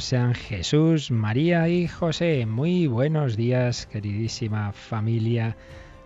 [0.00, 2.44] Sean Jesús, María y José.
[2.44, 5.56] Muy buenos días, queridísima familia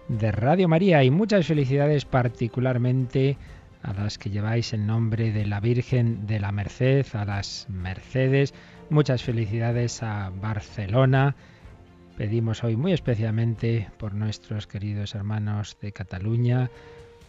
[0.09, 3.37] de Radio María y muchas felicidades particularmente
[3.83, 8.55] a las que lleváis el nombre de la Virgen de la Merced, a las Mercedes.
[8.91, 11.35] Muchas felicidades a Barcelona.
[12.17, 16.71] Pedimos hoy muy especialmente por nuestros queridos hermanos de Cataluña,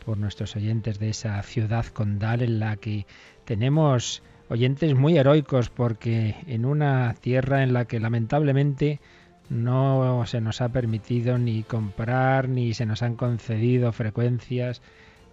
[0.06, 3.06] por nuestros oyentes de esa ciudad condal en la que
[3.46, 4.22] tenemos
[4.52, 9.00] oyentes muy heroicos porque en una tierra en la que lamentablemente
[9.50, 14.82] no se nos ha permitido ni comprar ni se nos han concedido frecuencias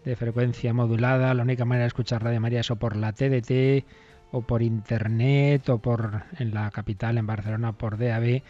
[0.04, 3.84] de frecuencia modulada, la única manera de escuchar Radio María es o por la TDT
[4.30, 8.42] o por internet o por en la capital en Barcelona por DAB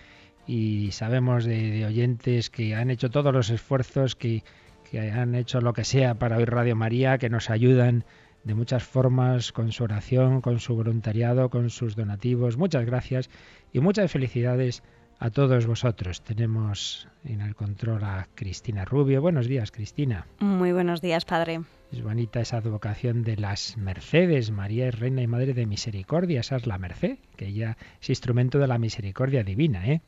[0.47, 4.45] y sabemos de, oyentes que han hecho todos los esfuerzos que,
[4.91, 8.05] que han hecho lo que sea para oír Radio María, que nos ayudan
[8.45, 12.57] de muchas formas, con su oración, con su voluntariado, con sus donativos.
[12.57, 13.31] Muchas gracias
[13.73, 14.83] y muchas felicidades
[15.19, 16.23] a todos vosotros.
[16.23, 19.21] Tenemos en el control a Cristina Rubio.
[19.21, 20.27] Buenos días, Cristina.
[20.39, 21.61] Muy buenos días, Padre.
[21.91, 24.51] Es bonita esa advocación de las Mercedes.
[24.51, 26.41] María es reina y madre de misericordia.
[26.41, 30.03] Esa es la merced, que ella es instrumento de la misericordia divina, ¿eh?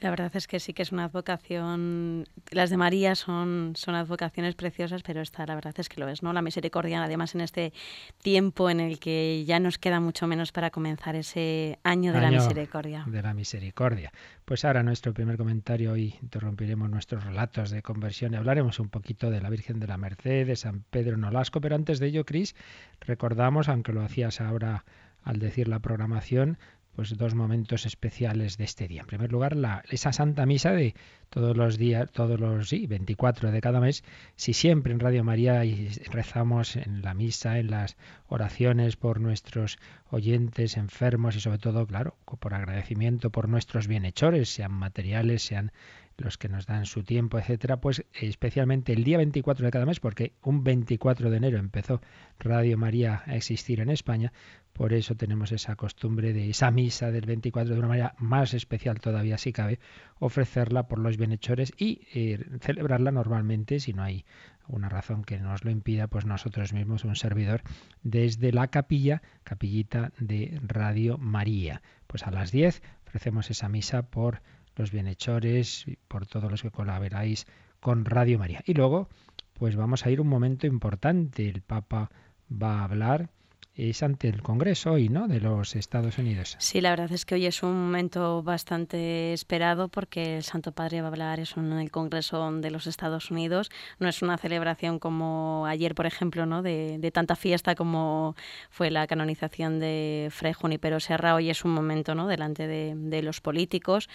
[0.00, 2.26] La verdad es que sí que es una advocación.
[2.50, 6.22] Las de María son, son advocaciones preciosas, pero esta la verdad es que lo es,
[6.22, 6.32] ¿no?
[6.32, 7.74] La misericordia, además en este
[8.22, 12.30] tiempo en el que ya nos queda mucho menos para comenzar ese año de la
[12.30, 13.04] misericordia.
[13.06, 14.10] De la misericordia.
[14.46, 19.30] Pues ahora nuestro primer comentario y interrumpiremos nuestros relatos de conversión y hablaremos un poquito
[19.30, 22.56] de la Virgen de la Merced, de San Pedro Nolasco, pero antes de ello, Cris,
[23.00, 24.84] recordamos, aunque lo hacías ahora
[25.22, 26.58] al decir la programación,
[26.94, 29.02] pues dos momentos especiales de este día.
[29.02, 30.94] En primer lugar, la, esa Santa Misa de
[31.28, 34.04] todos los días, todos los sí, 24 de cada mes,
[34.36, 35.62] si siempre en Radio María
[36.10, 37.96] rezamos en la misa, en las
[38.28, 39.78] oraciones por nuestros
[40.10, 45.72] oyentes enfermos y sobre todo, claro, por agradecimiento por nuestros bienhechores, sean materiales, sean
[46.20, 50.00] los que nos dan su tiempo, etcétera, pues especialmente el día 24 de cada mes,
[50.00, 52.00] porque un 24 de enero empezó
[52.38, 54.32] Radio María a existir en España,
[54.72, 59.00] por eso tenemos esa costumbre de esa misa del 24 de una manera más especial
[59.00, 59.78] todavía, si cabe,
[60.18, 64.24] ofrecerla por los bienhechores y eh, celebrarla normalmente, si no hay
[64.68, 67.62] una razón que nos lo impida, pues nosotros mismos, un servidor,
[68.02, 71.82] desde la capilla, capillita de Radio María.
[72.06, 74.40] Pues a las 10 ofrecemos esa misa por
[74.76, 77.46] los bienhechores y por todos los que colaboráis
[77.80, 78.62] con Radio María.
[78.66, 79.08] Y luego,
[79.54, 81.48] pues vamos a ir un momento importante.
[81.48, 82.10] El Papa
[82.50, 83.30] va a hablar
[83.74, 85.26] es ante el Congreso hoy, ¿no?
[85.26, 86.56] De los Estados Unidos.
[86.58, 91.00] Sí, la verdad es que hoy es un momento bastante esperado porque el Santo Padre
[91.00, 93.70] va a hablar eso en el Congreso de los Estados Unidos.
[93.98, 96.62] No es una celebración como ayer, por ejemplo, ¿no?
[96.62, 98.36] De, tanta fiesta como
[98.70, 101.34] fue la canonización de Fray Junipero Serra.
[101.34, 102.28] Hoy es un momento, ¿no?
[102.28, 104.08] Delante de, de los políticos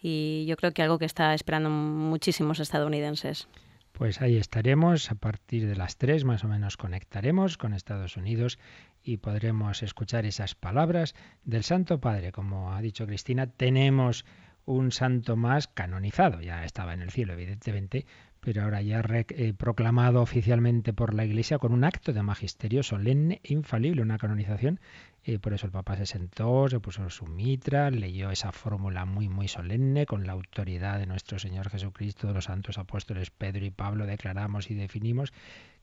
[0.00, 3.46] y yo creo que algo que está esperando muchísimos estadounidenses.
[3.92, 8.58] Pues ahí estaremos, a partir de las tres más o menos conectaremos con Estados Unidos
[9.04, 11.14] y podremos escuchar esas palabras
[11.44, 12.32] del Santo Padre.
[12.32, 14.24] Como ha dicho Cristina, tenemos
[14.64, 18.06] un santo más canonizado, ya estaba en el cielo evidentemente,
[18.40, 23.40] pero ahora ya eh, proclamado oficialmente por la Iglesia con un acto de magisterio solemne
[23.44, 24.80] e infalible, una canonización.
[25.24, 29.28] y por eso el Papa se sentó, se puso su mitra, leyó esa fórmula muy,
[29.28, 33.70] muy solemne con la autoridad de nuestro Señor Jesucristo, de los santos apóstoles Pedro y
[33.70, 35.32] Pablo, declaramos y definimos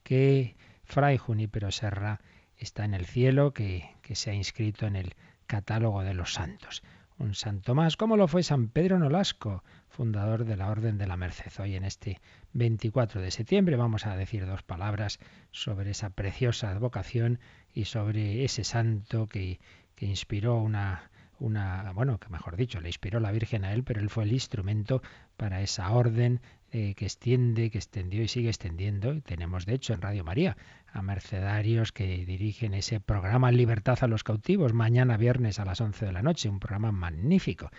[0.04, 2.20] que Fray Junípero Serra
[2.60, 5.16] está en el cielo, que, que se ha inscrito en el
[5.48, 6.84] catálogo de los santos.
[7.18, 11.18] Un santo más, como lo fue San Pedro Nolasco, fundador de la Orden de la
[11.18, 11.52] Merced.
[11.60, 12.22] Hoy en este
[12.54, 15.20] 24 de septiembre vamos a decir dos palabras
[15.52, 17.40] sobre esa preciosa advocación
[17.74, 19.60] y sobre ese santo que,
[19.96, 21.10] que inspiró una,
[21.40, 24.34] una, bueno, que mejor dicho, le inspiró la Virgen a él, pero él fue el
[24.34, 25.02] instrumento
[25.36, 29.22] para esa orden eh, que extiende, que extendió y sigue extendiendo.
[29.22, 30.56] Tenemos, de hecho, en Radio María
[30.92, 36.06] a mercedarios que dirigen ese programa Libertad a los cautivos, mañana viernes a las 11
[36.06, 37.70] de la noche, un programa magnífico.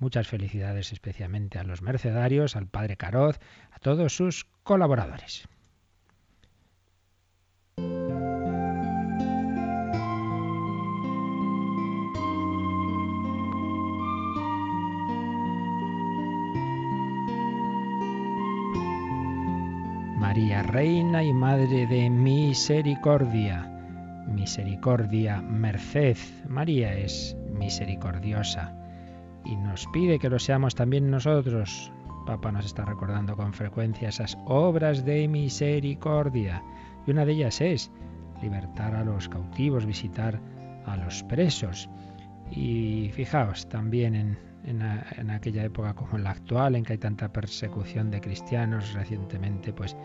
[0.00, 3.38] Muchas felicidades especialmente a los mercedarios, al Padre Caroz,
[3.70, 5.48] a todos sus colaboradores.
[20.20, 23.62] María, Reina y Madre de Misericordia.
[24.26, 26.18] Misericordia, merced.
[26.46, 28.70] María es misericordiosa
[29.46, 31.90] y nos pide que lo seamos también nosotros.
[32.26, 36.62] Papa nos está recordando con frecuencia esas obras de misericordia.
[37.06, 37.90] Y una de ellas es
[38.42, 40.38] libertar a los cautivos, visitar
[40.84, 41.88] a los presos.
[42.50, 47.32] Y fijaos también en, en, aquella época como en la actual, en que hay tanta
[47.32, 49.96] persecución de cristianos, recientemente pues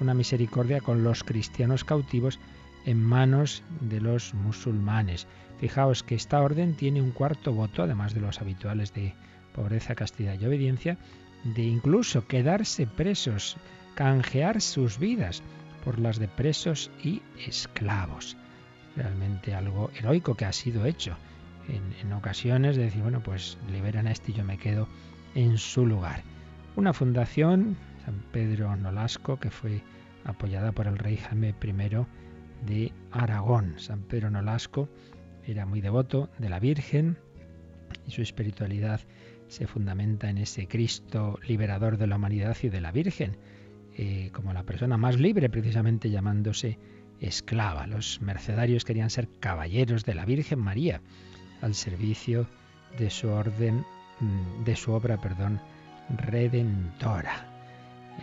[0.00, 2.38] una misericordia con los cristianos cautivos
[2.84, 5.26] en manos de los musulmanes.
[5.60, 9.14] Fijaos que esta orden tiene un cuarto voto, además de los habituales de
[9.54, 10.96] pobreza, castidad y obediencia,
[11.44, 13.56] de incluso quedarse presos,
[13.94, 15.42] canjear sus vidas
[15.84, 18.36] por las de presos y esclavos.
[18.96, 21.16] Realmente algo heroico que ha sido hecho
[21.68, 24.88] en, ocasiones de decir, bueno, pues liberan a este y yo me quedo
[25.34, 26.22] en su lugar.
[26.76, 29.82] Una fundación, San Pedro Nolasco, que fue
[30.24, 32.06] apoyada por el rey Jaime I
[32.66, 33.74] de Aragón.
[33.78, 34.88] San Pedro Nolasco
[35.46, 37.18] era muy devoto de la Virgen
[38.06, 39.00] y su espiritualidad
[39.48, 43.36] se fundamenta en ese Cristo liberador de la humanidad y de la Virgen,
[43.96, 46.78] eh, como la persona más libre, precisamente llamándose
[47.20, 47.86] esclava.
[47.86, 51.00] Los mercedarios querían ser caballeros de la Virgen María
[51.60, 52.46] al servicio
[52.98, 53.84] de su orden,
[54.20, 55.60] mm, de su obra, perdón,
[56.16, 57.47] redentora.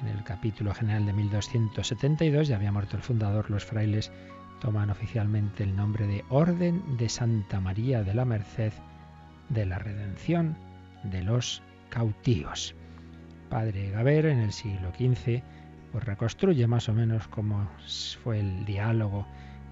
[0.01, 4.11] En el capítulo general de 1272, ya había muerto el fundador, los frailes
[4.59, 8.73] toman oficialmente el nombre de Orden de Santa María de la Merced
[9.49, 10.57] de la Redención
[11.03, 12.75] de los Cautivos.
[13.49, 15.41] Padre Gaber en el siglo XV
[15.91, 17.69] pues reconstruye más o menos cómo
[18.23, 19.25] fue el diálogo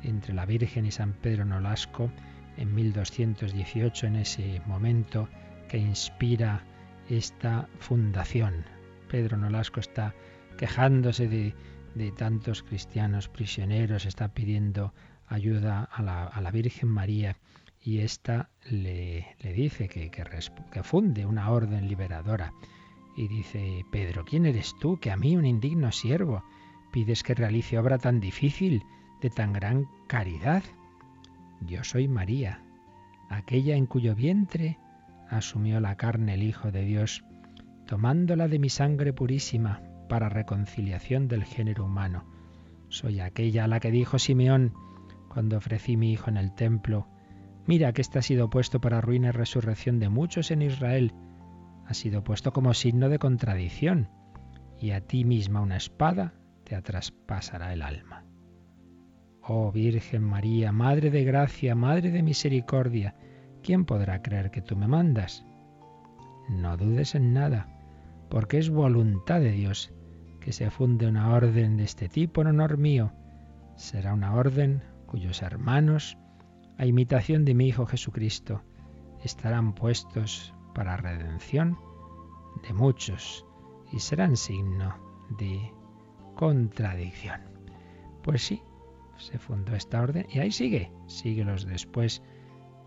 [0.04, 2.10] entre la Virgen y San Pedro Nolasco
[2.58, 5.28] en 1218 en ese momento
[5.68, 6.62] que inspira
[7.10, 8.73] esta fundación.
[9.14, 10.16] Pedro Nolasco está
[10.58, 14.92] quejándose de tantos cristianos prisioneros, está pidiendo
[15.28, 17.38] ayuda a la, Virgen María
[17.80, 22.54] y ésta le, dice que, funde una orden liberadora.
[23.16, 26.44] Y dice, Pedro, ¿quién eres tú que a mí, un indigno siervo,
[26.92, 28.82] pides que realice obra tan difícil,
[29.22, 30.64] de tan gran caridad?
[31.62, 32.64] Yo soy María,
[33.30, 34.80] aquella en cuyo vientre
[35.30, 37.24] asumió la carne el Hijo de Dios,
[37.86, 42.26] tomándola de mi sangre purísima para reconciliación del género humano.
[42.90, 44.74] Soy aquella a la que dijo Simeón
[45.30, 47.08] cuando ofrecí mi hijo en el templo.
[47.66, 51.14] Mira que este ha sido puesto para ruina y resurrección de muchos en Israel.
[51.88, 54.10] Ha sido puesto como signo de contradicción.
[54.80, 58.26] Y a ti misma una espada te traspasará el alma.
[59.42, 63.16] Oh Virgen María, Madre de Gracia, Madre de Misericordia,
[63.62, 65.46] ¿quién podrá creer que tú me mandas?
[66.50, 67.73] No dudes en nada
[68.34, 69.94] porque es voluntad de Dios
[70.40, 73.14] que se funde una orden de este tipo en honor mío.
[73.76, 76.18] Será una orden cuyos hermanos,
[76.80, 78.64] a imitación de mi Hijo Jesucristo,
[79.24, 81.78] estarán puestos para redención
[82.68, 83.46] de muchos
[83.92, 84.96] y serán signo
[85.38, 85.72] de
[86.34, 87.40] contradicción.
[88.24, 88.64] Pues sí,
[89.16, 92.24] se fundó esta orden y ahí sigue, siglos después,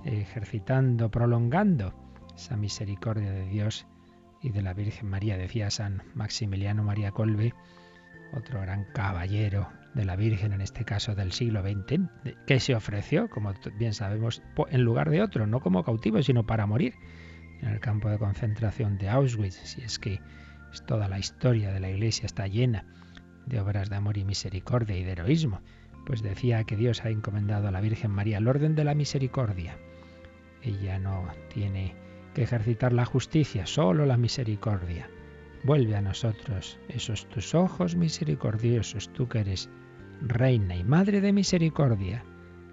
[0.04, 1.94] ejercitando, prolongando
[2.34, 3.86] esa misericordia de Dios
[4.46, 7.52] y de la Virgen María, decía San Maximiliano María Colbe,
[8.32, 12.02] otro gran caballero de la Virgen, en este caso del siglo XX,
[12.46, 16.64] que se ofreció, como bien sabemos, en lugar de otro, no como cautivo, sino para
[16.64, 16.94] morir
[17.60, 20.20] en el campo de concentración de Auschwitz, si es que
[20.86, 22.84] toda la historia de la Iglesia está llena
[23.46, 25.60] de obras de amor y misericordia y de heroísmo,
[26.06, 29.76] pues decía que Dios ha encomendado a la Virgen María el orden de la misericordia.
[30.62, 31.96] Ella no tiene
[32.36, 35.08] que ejercitar la justicia, solo la misericordia.
[35.64, 39.70] Vuelve a nosotros esos tus ojos misericordiosos, tú que eres
[40.20, 42.22] Reina y Madre de Misericordia.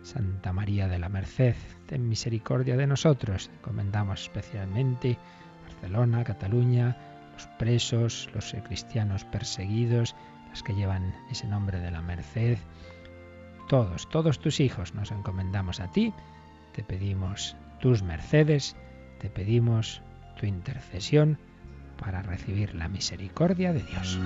[0.02, 1.56] Santa María de la Merced,
[1.86, 3.50] ten misericordia de nosotros.
[3.60, 5.18] Encomendamos especialmente
[5.62, 6.98] Barcelona, Cataluña,
[7.32, 10.14] los presos, los cristianos perseguidos,
[10.50, 12.58] las que llevan ese nombre de la Merced.
[13.70, 16.14] Todos, todos tus hijos nos encomendamos a ti.
[16.74, 18.76] Te pedimos tus mercedes,
[19.24, 20.02] te pedimos
[20.38, 21.38] tu intercesión
[21.98, 24.20] para recibir la misericordia de Dios.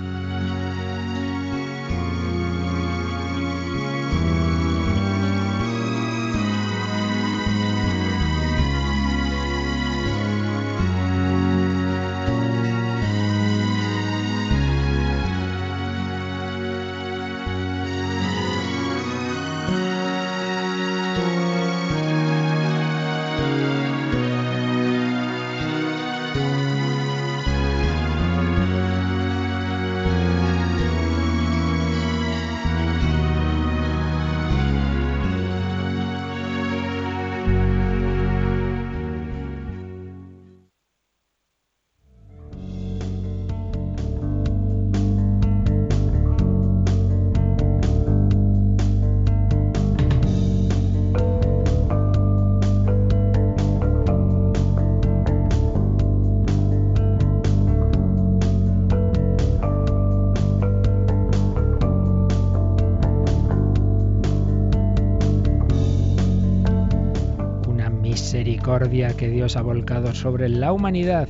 [69.06, 71.28] Que Dios ha volcado sobre la humanidad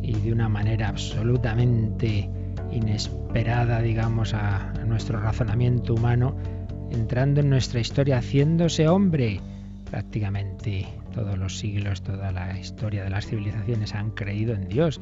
[0.00, 2.30] y de una manera absolutamente
[2.70, 6.34] inesperada, digamos, a, nuestro razonamiento humano,
[6.90, 9.40] entrando en nuestra historia, haciéndose hombre.
[9.90, 14.98] Prácticamente todos los siglos, toda la historia de las civilizaciones han creído en Dios,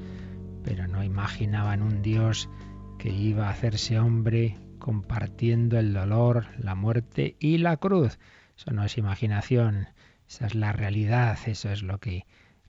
[0.64, 2.48] pero no imaginaban un Dios
[2.98, 8.18] que iba a hacerse hombre compartiendo el dolor, la muerte y la cruz.
[8.56, 9.86] Eso no es imaginación,
[10.30, 12.24] esa es la realidad, eso es lo que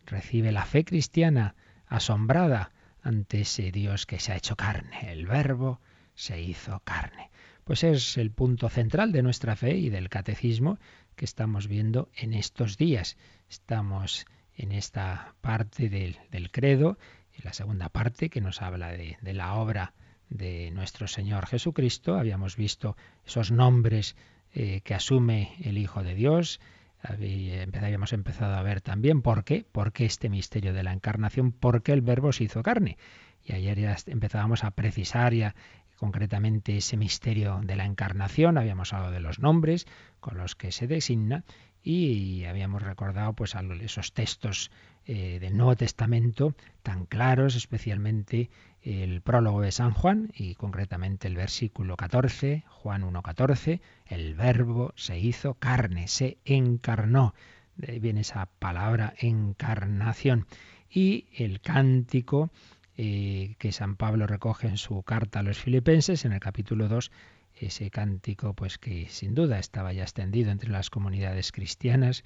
[0.07, 1.53] recibe la fe cristiana,
[1.85, 2.71] asombrada
[3.03, 5.11] ante ese Dios que se ha hecho carne.
[5.11, 5.79] El verbo
[6.15, 7.29] se hizo carne.
[7.63, 10.79] Pues es el punto central de nuestra fe y del catecismo
[11.15, 13.15] que estamos viendo en estos días.
[13.47, 14.25] Estamos
[14.57, 16.17] en esta parte del,
[16.51, 16.97] credo,
[17.37, 19.93] en la segunda parte que nos habla de, la obra
[20.29, 22.15] de nuestro Señor Jesucristo.
[22.15, 24.15] Habíamos visto esos nombres
[24.55, 26.59] eh, que asume el Hijo de Dios,
[27.03, 31.83] habíamos empezado a ver también por qué, por qué este misterio de la encarnación, por
[31.83, 32.97] qué el verbo se hizo carne.
[33.43, 35.55] Y ayer ya empezábamos a precisar ya
[35.95, 39.85] concretamente ese misterio de la encarnación, habíamos hablado de los nombres
[40.19, 41.43] con los que se designa
[41.83, 44.71] y habíamos recordado pues esos textos
[45.05, 48.49] eh, del Nuevo Testamento tan claros, especialmente
[48.83, 55.19] el prólogo de San Juan y concretamente el versículo 14, Juan 1.14, el verbo se
[55.19, 57.33] hizo carne, se encarnó.
[57.75, 60.47] De ahí viene esa palabra encarnación.
[60.89, 62.51] Y el cántico
[62.97, 67.11] eh, que San Pablo recoge en su carta a los filipenses, en el capítulo 2,
[67.55, 72.23] ese cántico pues que sin duda estaba ya extendido entre las comunidades cristianas,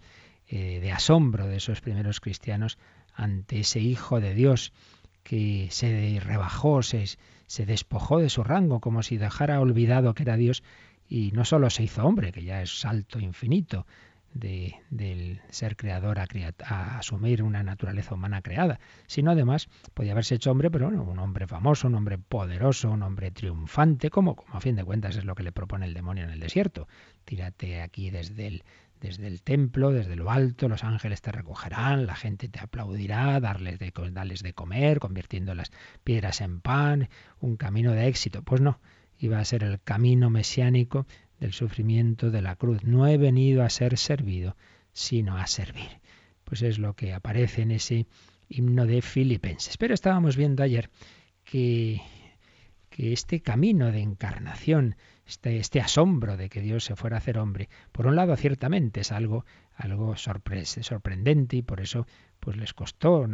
[0.48, 2.78] eh, de asombro de esos primeros cristianos
[3.16, 4.74] ante ese Hijo de Dios
[5.24, 7.18] que se rebajó, se,
[7.66, 10.62] despojó de su rango, como si dejara olvidado que era Dios,
[11.10, 13.88] y no solo se hizo hombre, que ya es salto infinito,
[14.36, 16.28] de, del ser creador a,
[16.66, 21.18] a, asumir una naturaleza humana creada, sino además podía haberse hecho hombre, pero bueno, un
[21.18, 25.25] hombre famoso, un hombre poderoso, un hombre triunfante, como, como a fin de cuentas es
[25.25, 26.88] lo que le propone el demonio en el desierto.
[27.24, 28.64] Tírate aquí desde el,
[29.05, 33.77] desde el templo, desde lo alto, los ángeles te recogerán, la gente te aplaudirá, darles
[33.77, 35.71] de, darles de comer, convirtiendo las
[36.03, 37.09] piedras en pan,
[37.39, 38.41] un camino de éxito.
[38.41, 38.79] Pues no,
[39.19, 41.05] iba a ser el camino mesiánico
[41.39, 42.83] del sufrimiento de la cruz.
[42.83, 44.57] No he venido a ser servido,
[44.91, 46.00] sino a servir.
[46.43, 48.07] Pues es lo que aparece en ese
[48.50, 49.77] himno de Filipenses.
[49.77, 50.89] Pero estábamos viendo ayer
[51.43, 52.01] que
[52.95, 54.95] que este camino de encarnación,
[55.25, 59.01] este, este asombro de que Dios se fuera a hacer hombre, por un lado ciertamente
[59.01, 62.05] es algo, algo sorprendente y por eso
[62.46, 63.25] pues les costó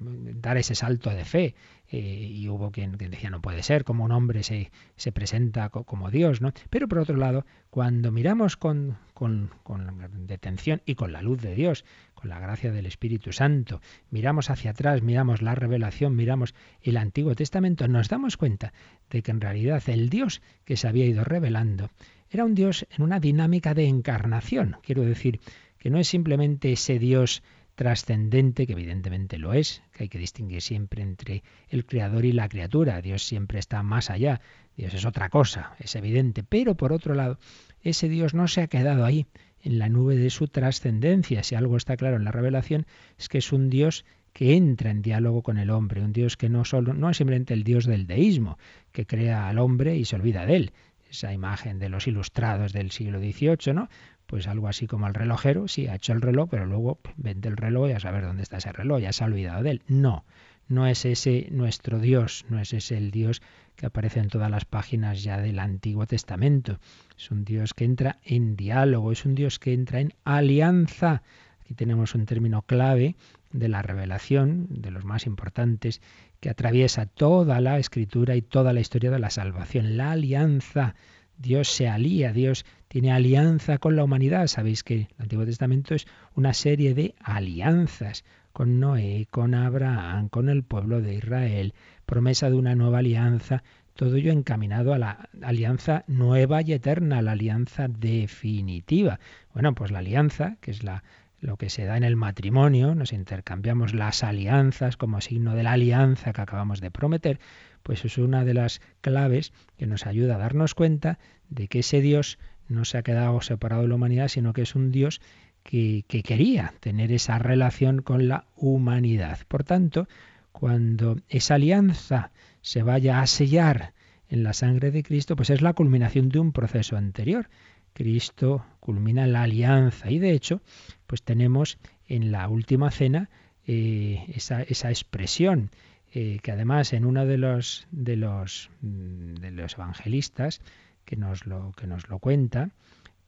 [0.00, 1.54] dar ese salto de fe.
[1.88, 6.10] Eh, y hubo quien, decía, no puede ser, como un hombre se, se presenta como
[6.10, 6.52] Dios, ¿no?
[6.70, 11.54] Pero por otro lado, cuando miramos con, con, con detención y con la luz de
[11.54, 11.84] Dios,
[12.14, 17.34] con la gracia del Espíritu Santo, miramos hacia atrás, miramos la revelación, miramos el Antiguo
[17.34, 18.72] Testamento, nos damos cuenta
[19.10, 21.90] de que en realidad el Dios que se había ido revelando
[22.30, 24.78] era un Dios en una dinámica de encarnación.
[24.82, 25.40] Quiero decir
[25.78, 27.42] que no es simplemente ese Dios
[27.76, 32.48] trascendente, que evidentemente lo es, que hay que distinguir siempre entre el creador y la
[32.48, 33.00] criatura.
[33.00, 34.40] Dios siempre está más allá,
[34.76, 36.42] Dios es otra cosa, es evidente.
[36.42, 37.38] Pero por otro lado,
[37.82, 39.26] ese Dios no se ha quedado ahí,
[39.62, 41.42] en la nube de su trascendencia.
[41.42, 42.86] Si algo está claro en la revelación,
[43.18, 46.48] es que es un Dios que entra en diálogo con el hombre, un Dios que
[46.48, 48.58] no solo no es simplemente el Dios del deísmo,
[48.92, 50.72] que crea al hombre y se olvida de él.
[51.10, 53.88] Esa imagen de los ilustrados del siglo XVIII, ¿no?
[54.26, 57.56] Pues algo así como el relojero, sí, ha hecho el reloj, pero luego vende el
[57.56, 59.82] reloj y a saber dónde está ese reloj, ya se ha olvidado de él.
[59.88, 60.24] No,
[60.68, 63.40] no es ese nuestro Dios, no es ese el Dios
[63.76, 66.80] que aparece en todas las páginas ya del Antiguo Testamento.
[67.16, 71.22] Es un Dios que entra en diálogo, es un Dios que entra en alianza.
[71.60, 73.16] Aquí tenemos un término clave
[73.52, 76.00] de la revelación, de los más importantes,
[76.40, 80.94] que atraviesa toda la escritura y toda la historia de la salvación, la alianza.
[81.38, 84.46] Dios se alía, Dios tiene alianza con la humanidad.
[84.46, 90.48] Sabéis que el Antiguo Testamento es una serie de alianzas con Noé, con Abraham, con
[90.48, 91.74] el pueblo de Israel,
[92.06, 93.62] promesa de una nueva alianza,
[93.94, 99.20] todo ello encaminado a la alianza nueva y eterna, la alianza definitiva.
[99.52, 101.02] Bueno, pues la alianza, que es la
[101.40, 105.72] lo que se da en el matrimonio, nos intercambiamos las alianzas como signo de la
[105.72, 107.40] alianza que acabamos de prometer,
[107.82, 111.18] pues es una de las claves que nos ayuda a darnos cuenta
[111.48, 114.74] de que ese Dios no se ha quedado separado de la humanidad, sino que es
[114.74, 115.20] un Dios
[115.62, 119.40] que, que quería tener esa relación con la humanidad.
[119.48, 120.08] Por tanto,
[120.52, 122.30] cuando esa alianza
[122.62, 123.92] se vaya a sellar
[124.28, 127.48] en la sangre de Cristo, pues es la culminación de un proceso anterior.
[127.92, 130.60] Cristo culmina la alianza y de hecho,
[131.06, 133.30] pues tenemos en la última cena
[133.66, 135.70] eh, esa, expresión
[136.12, 140.60] eh, que además en uno de los, de los, mm, de los evangelistas
[141.06, 142.70] que nos, lo, que nos lo cuenta,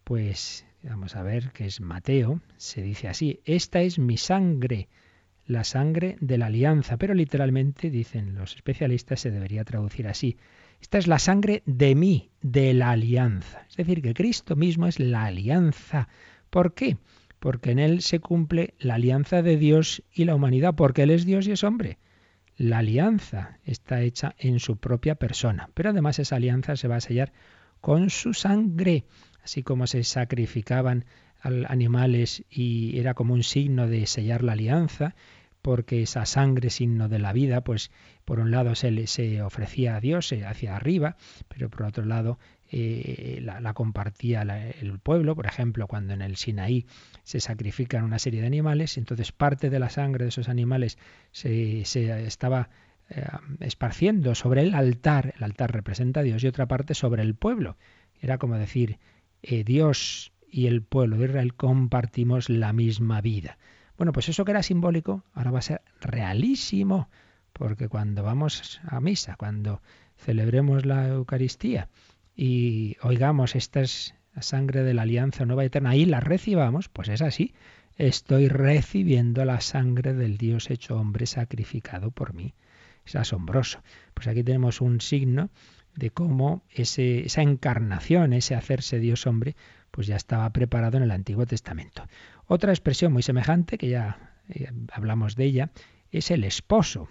[0.05, 4.89] pues vamos a ver que es Mateo, se dice así, esta es mi sangre,
[5.47, 10.37] la sangre de la alianza, pero literalmente, dicen los especialistas, se debería traducir así,
[10.81, 13.65] esta es la sangre de mí, de la alianza.
[13.69, 16.09] Es decir, que Cristo mismo es la alianza.
[16.51, 16.99] ¿Por qué?
[17.39, 21.25] Porque en Él se cumple la alianza de Dios y la humanidad, porque Él es
[21.25, 21.99] Dios y es hombre.
[22.57, 27.01] La alianza está hecha en su propia persona, pero además esa alianza se va a
[27.01, 27.33] sellar
[27.81, 29.05] con su sangre,
[29.43, 31.05] así como se sacrificaban
[31.41, 35.15] animales y era como un signo de sellar la alianza,
[35.63, 37.91] porque esa sangre signo de la vida, pues
[38.25, 41.17] por un lado se, le, se ofrecía a Dios hacia arriba,
[41.49, 42.39] pero por otro lado
[42.71, 46.87] eh, la, compartía el pueblo, por ejemplo, cuando en el Sinaí
[47.23, 50.99] se sacrifican una serie de animales, entonces parte de la sangre de esos animales
[51.33, 52.69] se, estaba
[53.11, 53.27] eh,
[53.61, 57.77] esparciendo sobre el altar, el altar representa a Dios, y otra parte sobre el pueblo.
[58.21, 58.99] Era como decir,
[59.43, 63.59] eh, Dios y el pueblo de Israel compartimos la misma vida.
[63.97, 67.09] Bueno, pues eso que era simbólico ahora va a ser realísimo,
[67.53, 69.83] porque cuando vamos a misa, cuando
[70.17, 71.89] celebremos la Eucaristía,
[72.37, 73.83] y oigamos esta
[74.41, 77.53] sangre de la alianza nueva y eterna, ahí la recibamos, pues es así.
[77.97, 82.55] Estoy recibiendo la sangre del Dios hecho hombre sacrificado por mí.
[83.09, 83.83] Es asombroso.
[84.13, 85.49] Pues aquí tenemos un signo
[85.97, 89.57] de cómo ese, esa encarnación, ese hacerse Dios hombre,
[89.91, 92.07] pues ya estaba preparado en el Antiguo Testamento.
[92.47, 95.71] Otra expresión muy semejante, que ya eh, hablamos de ella,
[96.11, 97.09] es el esposo.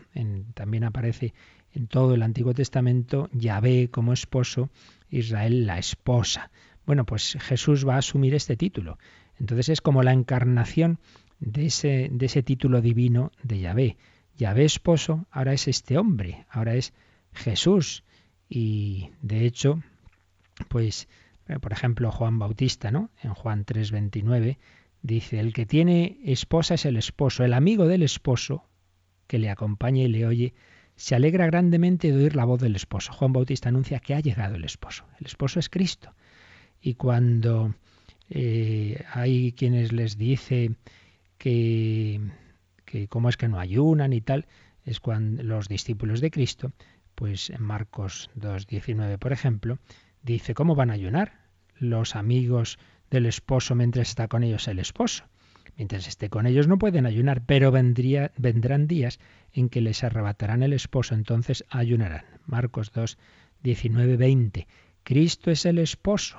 [0.53, 1.33] también aparece
[1.73, 4.69] en todo el Antiguo Testamento Yahvé como esposo
[5.09, 6.51] Israel la esposa.
[6.85, 8.99] Bueno, pues Jesús va a asumir este título.
[9.39, 10.99] Entonces es como la encarnación
[11.39, 13.97] de ese, de ese título divino de Yahvé.
[14.37, 16.93] Yahvé esposo ahora es este hombre, ahora es
[17.33, 18.03] Jesús.
[18.49, 19.81] Y de hecho,
[20.69, 21.07] pues,
[21.47, 23.09] eh, por ejemplo, Juan Bautista, ¿no?
[23.21, 24.57] En Juan 3:29
[25.01, 28.63] dice, el que tiene esposa es el esposo, el amigo del esposo
[29.27, 30.53] que le acompaña y le oye
[30.97, 33.13] se alegra grandemente de oír la voz del esposo.
[33.13, 35.05] Juan Bautista anuncia que ha llegado el esposo.
[35.19, 36.13] El esposo es Cristo.
[36.81, 37.75] Y cuando
[38.29, 40.71] eh, hay quienes les dice
[41.37, 42.19] que,
[42.87, 44.47] que cómo es que no ayunan y tal,
[44.85, 46.71] es cuando los discípulos de Cristo,
[47.13, 49.79] Pues en Marcos 2.19, por ejemplo,
[50.21, 51.47] dice, ¿cómo van a ayunar
[51.79, 52.77] los amigos
[53.09, 55.25] del esposo mientras está con ellos el esposo?
[55.77, 59.19] Mientras esté con ellos no pueden ayunar, pero vendrán días
[59.51, 62.25] en que les arrebatarán el esposo, entonces ayunarán.
[62.45, 63.17] Marcos 2,
[63.63, 64.67] 19, 20.
[65.03, 66.37] Cristo es el esposo.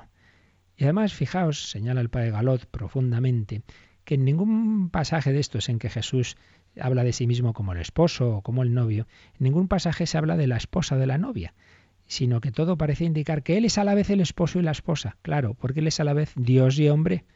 [0.77, 3.63] Y además, fijaos, señala el padre Galot profundamente,
[4.09, 6.39] que en ningún pasaje de estos en que Jesús
[6.81, 10.17] habla de sí mismo como el esposo o como el novio, en ningún pasaje se
[10.17, 11.53] habla de la esposa de la novia,
[12.07, 14.71] sino que todo parece indicar que Él es a la vez el esposo y la
[14.71, 15.19] esposa.
[15.21, 17.27] Claro, porque Él es a la vez Dios y hombre.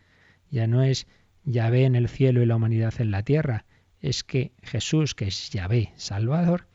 [0.51, 1.07] Ya no es
[1.45, 3.67] Yahvé en el cielo y la humanidad en la tierra.
[4.01, 6.69] Es que Jesús, que es Yahvé Salvador,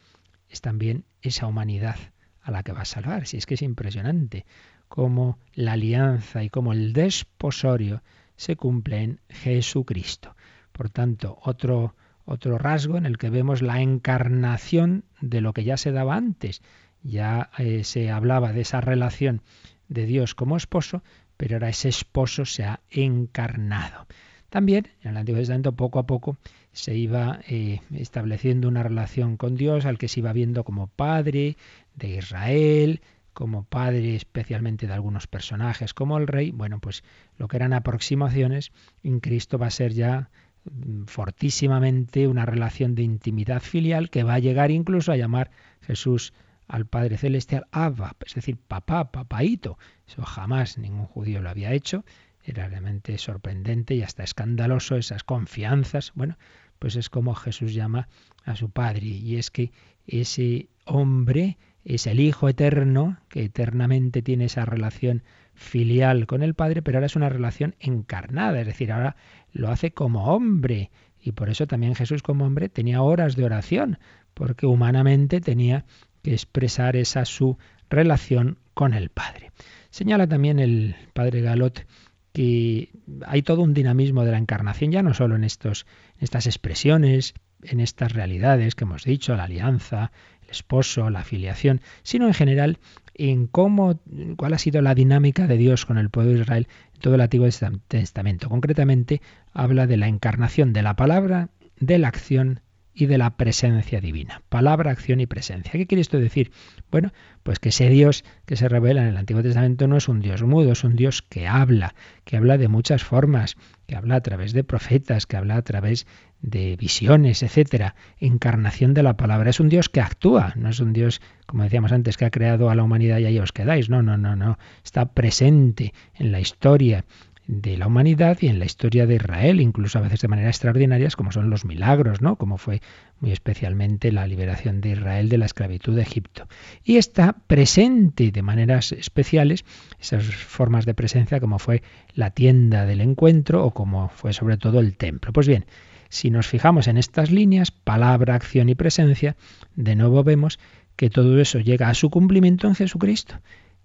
[0.48, 1.98] es también esa humanidad
[2.44, 3.26] a la que va a salvar.
[3.26, 4.46] Si es que es impresionante
[4.90, 8.04] cómo la alianza y cómo el desposorio
[8.38, 10.36] se cumple en Jesucristo.
[10.72, 11.96] Por tanto, otro,
[12.26, 16.62] otro rasgo en el que vemos la encarnación de lo que ya se daba antes.
[17.04, 19.42] Ya eh, se hablaba de esa relación
[19.90, 21.04] de Dios como esposo,
[21.36, 24.08] pero ahora ese esposo se ha encarnado.
[24.50, 26.38] También en el Antiguo Testamento poco a poco
[26.72, 31.58] se iba eh, estableciendo una relación con Dios al que se iba viendo como Padre
[31.96, 33.02] de Israel,
[33.38, 36.50] como Padre especialmente de algunos personajes como el Rey.
[36.50, 37.04] Bueno, pues
[37.38, 38.72] lo que eran aproximaciones,
[39.04, 40.32] en Cristo va a ser ya
[40.66, 46.34] mm, fortísimamente una relación de intimidad filial que va a llegar incluso a llamar Jesús
[46.68, 49.78] al Padre Celestial Abba, es decir, papá, papaito.
[50.08, 52.04] Eso jamás ningún judío lo había hecho
[52.44, 56.14] era realmente sorprendente y hasta escandaloso esas confianzas.
[56.16, 56.38] Bueno,
[56.80, 58.08] pues es como Jesús llama
[58.46, 59.06] a su Padre.
[59.06, 59.72] Y es que
[60.08, 61.58] ese hombre
[61.96, 65.24] es el Hijo eterno, que eternamente tiene esa relación
[65.54, 69.16] filial con el Padre, pero ahora es una relación encarnada, es decir, ahora
[69.54, 70.92] lo hace como hombre.
[71.22, 74.00] Y por eso también Jesús como hombre tenía horas de oración,
[74.34, 75.86] porque humanamente tenía
[76.24, 77.58] que expresar esa su
[77.90, 79.52] relación con el Padre.
[79.90, 81.88] Señala también el Padre Galot
[82.34, 82.92] que
[83.26, 85.88] hay todo un dinamismo de la encarnación, ya no solo en estos,
[86.20, 90.12] estas expresiones, en estas realidades que hemos dicho, la alianza,
[90.48, 92.80] el esposo, la afiliación, sino en general
[93.14, 94.00] en cómo,
[94.38, 97.22] cuál ha sido la dinámica de Dios con el pueblo de Israel en todo el
[97.22, 97.48] Antiguo
[97.88, 98.50] Testamento.
[98.50, 99.22] Concretamente,
[99.54, 102.62] habla de la encarnación de la palabra, de la acción
[103.00, 104.42] y de la presencia divina.
[104.50, 105.72] Palabra, acción y presencia.
[105.74, 106.52] ¿Qué quiere esto decir?
[106.90, 110.20] Bueno, pues que ese Dios que se revela en el Antiguo Testamento no es un
[110.20, 113.56] Dios mudo, es un Dios que habla, que habla de muchas formas,
[113.86, 116.08] que habla a través de profetas, que habla a través
[116.42, 117.94] de visiones, etcétera.
[118.20, 119.52] Encarnación de la palabra.
[119.52, 122.72] Es un Dios que actúa, no es un Dios, como decíamos antes, que ha creado
[122.72, 123.90] a la humanidad y ahí os quedáis.
[123.92, 124.58] No, no, no, no.
[124.84, 127.06] Está presente en la historia
[127.48, 131.16] de la humanidad y en la historia de Israel, incluso a veces de manera extraordinarias,
[131.16, 132.36] como son los milagros, ¿no?
[132.36, 132.82] Como fue
[133.22, 136.48] muy especialmente la liberación de Israel de la esclavitud de Egipto.
[136.84, 139.64] Y está presente de maneras especiales
[140.00, 141.84] esas formas de presencia como fue
[142.14, 145.32] la tienda del encuentro o como fue sobre todo el templo.
[145.32, 145.66] Pues bien,
[146.10, 149.38] si nos fijamos en estas líneas, palabra, acción y presencia,
[149.76, 150.60] de nuevo vemos
[150.98, 153.36] que todo eso llega a su cumplimiento en Jesucristo,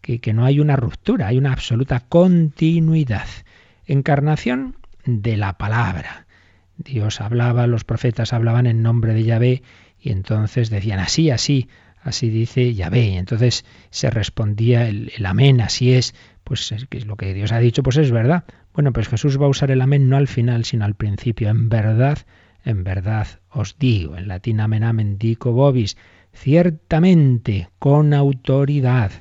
[0.02, 3.28] que, no hay una ruptura, hay una absoluta continuidad.
[3.86, 6.26] Encarnación de la palabra.
[6.76, 9.62] Dios hablaba, los profetas hablaban en nombre de Yahvé
[10.00, 11.68] y entonces decían así, así,
[12.02, 13.10] así dice Yahvé.
[13.10, 17.82] Y entonces se respondía el, amén, así es, pues es lo que Dios ha dicho,
[17.82, 18.44] pues es verdad.
[18.74, 21.48] Bueno, pues Jesús va a usar el amén no al final, sino al principio.
[21.48, 22.18] En verdad,
[22.64, 24.16] en verdad os digo.
[24.16, 25.96] En latín amen amen dico vobis.
[26.32, 29.12] Ciertamente, con autoridad.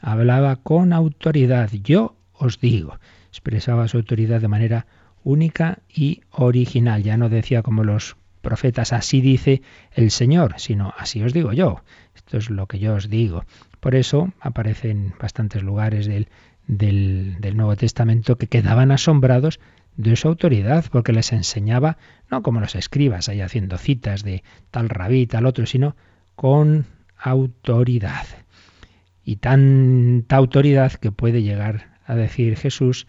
[0.00, 1.70] Hablaba con autoridad.
[1.72, 2.98] Yo os digo
[3.30, 4.86] expresaba su autoridad de manera
[5.22, 7.02] única y original.
[7.02, 11.82] Ya no decía como los profetas, así dice el Señor, sino así os digo yo.
[12.14, 13.44] Esto es lo que yo os digo.
[13.78, 16.28] Por eso aparece en bastantes lugares del,
[16.66, 19.60] del, del Nuevo Testamento que quedaban asombrados
[19.96, 21.98] de su autoridad, porque les enseñaba,
[22.30, 25.94] no como los escribas, ahí haciendo citas de tal rabí, tal otro, sino
[26.34, 26.86] con
[27.18, 28.26] autoridad.
[29.24, 33.06] Y tanta autoridad que puede llegar a decir Jesús,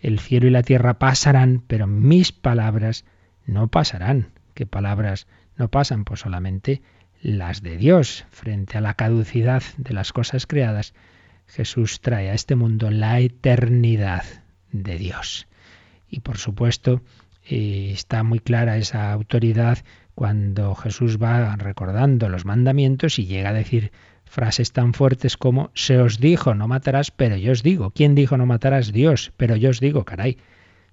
[0.00, 3.04] el cielo y la tierra pasarán, pero mis palabras
[3.46, 4.28] no pasarán.
[4.54, 6.04] ¿Qué palabras no pasan?
[6.04, 6.82] Pues solamente
[7.22, 8.24] las de Dios.
[8.30, 10.94] Frente a la caducidad de las cosas creadas,
[11.46, 14.24] Jesús trae a este mundo la eternidad
[14.72, 15.48] de Dios.
[16.08, 17.02] Y por supuesto,
[17.48, 19.78] eh, está muy clara esa autoridad
[20.14, 23.92] cuando Jesús va recordando los mandamientos y llega a decir
[24.30, 27.90] Frases tan fuertes como se os dijo no matarás, pero yo os digo.
[27.90, 28.92] ¿Quién dijo no matarás?
[28.92, 30.38] Dios, pero yo os digo, caray.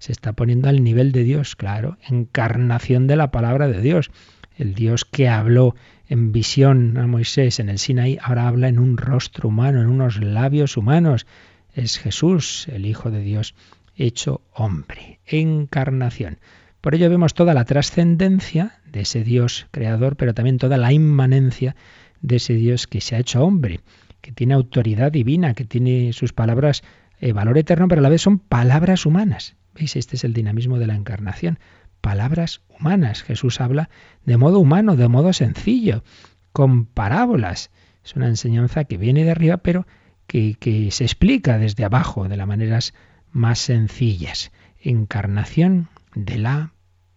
[0.00, 4.10] Se está poniendo al nivel de Dios, claro, encarnación de la palabra de Dios.
[4.56, 5.76] El Dios que habló
[6.08, 10.20] en visión a Moisés en el Sinaí, ahora habla en un rostro humano, en unos
[10.20, 11.24] labios humanos.
[11.72, 13.54] Es Jesús, el Hijo de Dios,
[13.94, 16.38] hecho hombre, encarnación.
[16.80, 21.76] Por ello vemos toda la trascendencia de ese Dios creador, pero también toda la inmanencia
[22.20, 23.80] de ese Dios que se ha hecho hombre,
[24.20, 26.82] que tiene autoridad divina, que tiene sus palabras
[27.20, 29.56] eh, valor eterno, pero a la vez son palabras humanas.
[29.74, 29.96] ¿Veis?
[29.96, 31.58] Este es el dinamismo de la encarnación.
[32.00, 33.22] Palabras humanas.
[33.22, 33.90] Jesús habla
[34.24, 36.04] de modo humano, de modo sencillo,
[36.52, 37.70] con parábolas.
[38.04, 39.86] Es una enseñanza que viene de arriba, pero
[40.26, 42.94] que, que se explica desde abajo, de las maneras
[43.32, 44.52] más sencillas.
[44.80, 46.72] Encarnación de la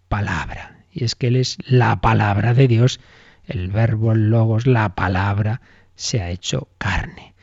[0.08, 0.86] palabra.
[0.92, 3.00] Y es que Él es la palabra de Dios,
[3.45, 5.62] el verbo, el logos, la palabra
[5.95, 7.34] se ha hecho carne.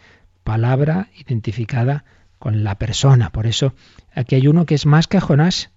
[0.44, 2.04] Palabra identificada
[2.38, 3.30] con la persona.
[3.30, 3.74] Por eso
[4.14, 5.70] aquí hay uno que es más que Jonás.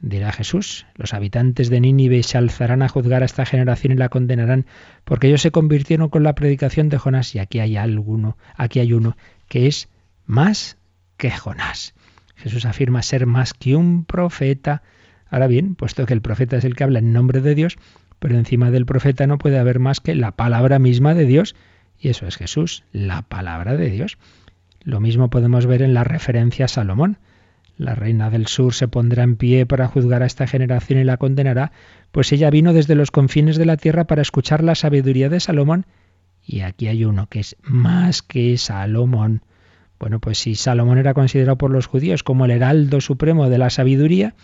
[0.00, 4.08] Dirá Jesús, los habitantes de Nínive se alzarán a juzgar a esta generación y la
[4.08, 4.66] condenarán,
[5.04, 8.94] porque ellos se convirtieron con la predicación de Jonás, y aquí hay alguno, aquí hay
[8.94, 9.88] uno que es
[10.26, 10.76] más
[11.16, 11.94] que Jonás.
[12.34, 14.82] Jesús afirma ser más que un profeta.
[15.30, 17.76] Ahora bien, puesto que el profeta es el que habla en nombre de Dios,
[18.22, 21.56] pero encima del profeta no puede haber más que la palabra misma de Dios,
[21.98, 24.16] y eso es Jesús, la palabra de Dios.
[24.84, 27.18] Lo mismo podemos ver en la referencia a Salomón.
[27.76, 31.16] La reina del sur se pondrá en pie para juzgar a esta generación y la
[31.16, 31.72] condenará,
[32.12, 35.84] pues ella vino desde los confines de la tierra para escuchar la sabiduría de Salomón.
[36.46, 39.42] Y aquí hay uno que es más que Salomón.
[39.98, 43.70] Bueno, pues si Salomón era considerado por los judíos como el heraldo supremo de la
[43.70, 44.36] sabiduría,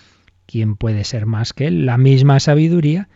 [0.46, 1.86] ¿quién puede ser más que él?
[1.86, 3.08] La misma sabiduría,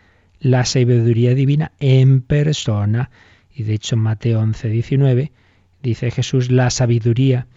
[0.43, 3.09] la sabiduría divina en persona.
[3.55, 5.31] Y de hecho en Mateo 11, 19
[5.81, 7.47] dice Jesús, la sabiduría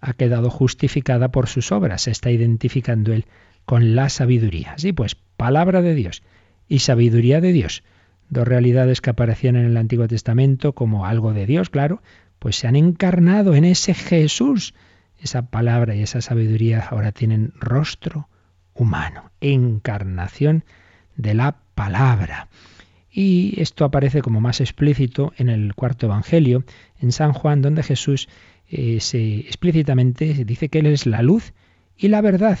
[0.00, 3.24] ha quedado justificada por sus obras, se está identificando él
[3.64, 4.74] con la sabiduría.
[4.76, 6.22] Sí, pues palabra de Dios
[6.68, 7.84] y sabiduría de Dios,
[8.28, 12.02] dos realidades que aparecían en el Antiguo Testamento como algo de Dios, claro,
[12.40, 14.74] pues se han encarnado en ese Jesús.
[15.20, 18.28] Esa palabra y esa sabiduría ahora tienen rostro
[18.74, 20.64] humano, encarnación
[21.16, 22.48] de la palabra.
[23.10, 26.64] Y esto aparece como más explícito en el cuarto Evangelio,
[27.00, 28.28] en San Juan, donde Jesús
[28.68, 31.52] eh, se, explícitamente dice que Él es la luz
[31.96, 32.58] y la verdad.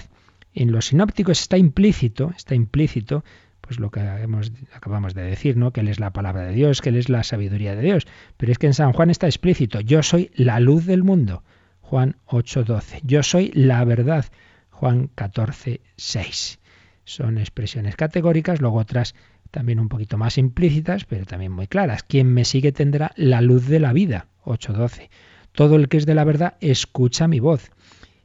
[0.52, 3.24] En los sinópticos está implícito, está implícito,
[3.60, 5.72] pues lo que acabamos de decir, ¿no?
[5.72, 8.06] Que Él es la palabra de Dios, que Él es la sabiduría de Dios.
[8.36, 11.42] Pero es que en San Juan está explícito, yo soy la luz del mundo.
[11.80, 13.00] Juan 8:12.
[13.02, 14.26] Yo soy la verdad.
[14.70, 16.58] Juan 14:6.
[17.04, 19.14] Son expresiones categóricas, luego otras
[19.50, 22.02] también un poquito más implícitas, pero también muy claras.
[22.02, 25.10] Quien me sigue tendrá la luz de la vida, 8.12.
[25.52, 27.70] Todo el que es de la verdad escucha mi voz.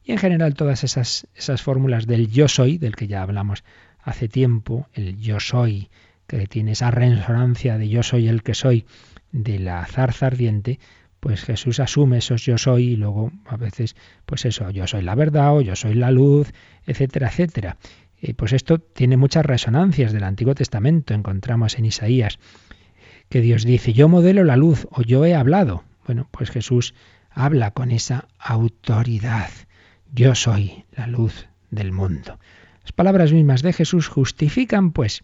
[0.03, 3.63] Y en general todas esas, esas fórmulas del yo soy, del que ya hablamos
[4.01, 5.89] hace tiempo, el yo soy,
[6.25, 8.85] que tiene esa resonancia de yo soy el que soy,
[9.31, 10.79] de la zarza ardiente,
[11.19, 15.15] pues Jesús asume esos yo soy y luego a veces, pues eso, yo soy la
[15.15, 16.51] verdad o yo soy la luz,
[16.87, 17.77] etcétera, etcétera
[18.37, 21.13] pues esto tiene muchas resonancias del Antiguo Testamento.
[21.13, 22.39] Encontramos en Isaías
[23.29, 25.83] que Dios dice, yo modelo la luz o yo he hablado.
[26.05, 26.95] Bueno, pues Jesús
[27.29, 29.49] habla con esa autoridad.
[30.11, 32.39] Yo soy la luz del mundo.
[32.81, 35.23] Las palabras mismas de Jesús justifican, pues,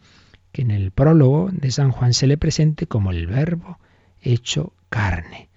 [0.52, 3.80] que en el prólogo de San Juan se le presente como el verbo
[4.22, 5.50] hecho carne.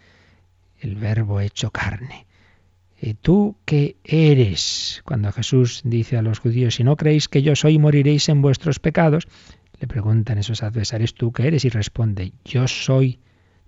[0.80, 2.26] El verbo hecho carne.
[3.00, 5.02] ¿Y tú qué eres?
[5.04, 8.80] Cuando Jesús dice a los judíos, si no creéis que yo soy, moriréis en vuestros
[8.80, 9.28] pecados,
[9.80, 11.64] le preguntan esos adversarios, ¿tú qué eres?
[11.64, 13.20] Y responde, yo soy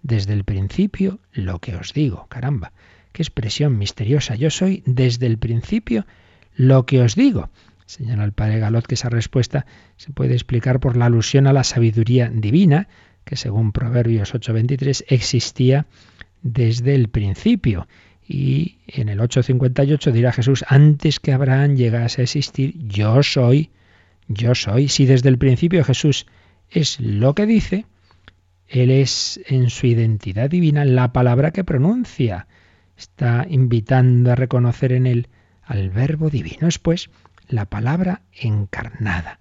[0.03, 2.27] desde el principio lo que os digo.
[2.29, 2.73] Caramba,
[3.13, 4.35] qué expresión misteriosa.
[4.35, 6.07] Yo soy desde el principio
[6.55, 7.51] lo que os digo.
[7.87, 9.67] Señala el padre Galot que esa respuesta
[9.97, 12.89] se puede explicar por la alusión a la sabiduría divina,
[13.25, 15.87] que según Proverbios 8:23 existía
[16.43, 17.87] desde el principio
[18.33, 23.71] y en el 858 dirá Jesús, antes que Abraham llegase a existir, yo soy,
[24.29, 24.87] yo soy.
[24.87, 26.27] Si desde el principio Jesús
[26.71, 27.87] es lo que dice,
[28.69, 32.47] Él es en su identidad divina la palabra que pronuncia.
[32.97, 35.27] Está invitando a reconocer en Él
[35.65, 36.69] al verbo divino.
[36.69, 37.11] Es pues
[37.49, 39.41] la palabra encarnada.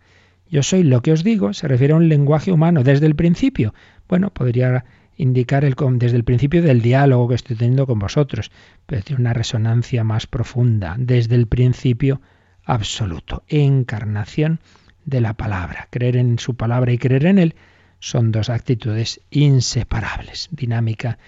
[0.50, 3.76] Yo soy lo que os digo, se refiere a un lenguaje humano desde el principio.
[4.08, 4.84] Bueno, podría
[5.20, 8.52] indicar el, desde el principio del diálogo que estoy teniendo con vosotros,
[8.86, 12.22] pero tiene una resonancia más profunda, desde el principio
[12.64, 14.62] absoluto, encarnación
[15.04, 15.90] de la palabra.
[15.92, 17.56] Creer en su palabra y creer en él
[18.00, 21.20] son dos actitudes inseparables, dinámica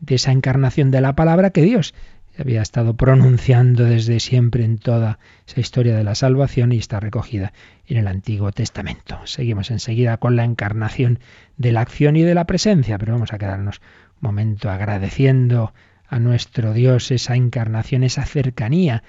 [0.00, 1.94] de esa encarnación de la palabra que Dios
[2.38, 7.52] había estado pronunciando desde siempre en toda esa historia de la salvación y está recogida
[7.86, 9.18] en el Antiguo Testamento.
[9.24, 11.18] Seguimos enseguida con la encarnación
[11.56, 13.80] de la acción y de la presencia, pero vamos a quedarnos
[14.20, 15.72] un momento agradeciendo
[16.08, 19.02] a nuestro Dios esa encarnación, esa cercanía.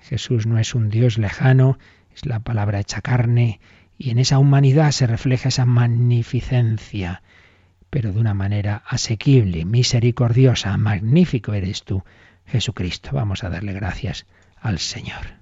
[0.00, 1.78] Jesús no es un Dios lejano,
[2.14, 3.60] es la palabra hecha carne,
[3.98, 7.22] y en esa humanidad se refleja esa magnificencia,
[7.90, 12.02] pero de una manera asequible, misericordiosa, magnífico eres tú,
[12.46, 13.10] Jesucristo.
[13.12, 14.26] Vamos a darle gracias
[14.56, 15.41] al Señor.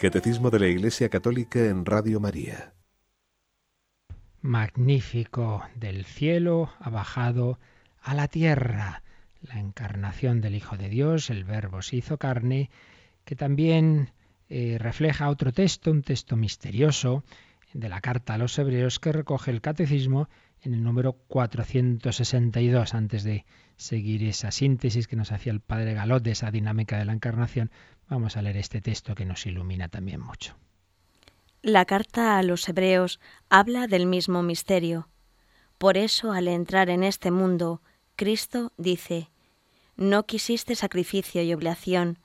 [0.00, 2.72] Catecismo de la Iglesia Católica en Radio María.
[4.40, 7.58] Magnífico del cielo ha bajado
[8.00, 9.02] a la tierra
[9.42, 12.70] la encarnación del Hijo de Dios, el Verbo se hizo carne,
[13.26, 14.12] que también
[14.48, 17.22] eh, refleja otro texto, un texto misterioso
[17.74, 20.30] de la carta a los hebreos que recoge el catecismo
[20.62, 22.94] en el número 462.
[22.94, 23.44] Antes de
[23.76, 27.70] seguir esa síntesis que nos hacía el padre Galot de esa dinámica de la encarnación,
[28.08, 30.56] vamos a leer este texto que nos ilumina también mucho.
[31.62, 35.08] La carta a los hebreos habla del mismo misterio.
[35.78, 37.82] Por eso, al entrar en este mundo,
[38.16, 39.30] Cristo dice,
[39.96, 42.18] No quisiste sacrificio y oblación,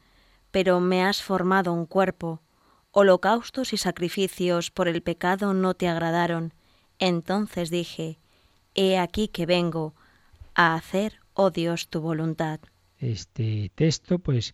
[0.52, 2.42] pero me has formado un cuerpo.
[2.92, 6.54] Holocaustos y sacrificios por el pecado no te agradaron.
[7.00, 8.20] Entonces dije,
[8.76, 9.96] He aquí que vengo
[10.54, 12.60] a hacer, oh Dios, tu voluntad.
[13.00, 14.54] Este texto, pues,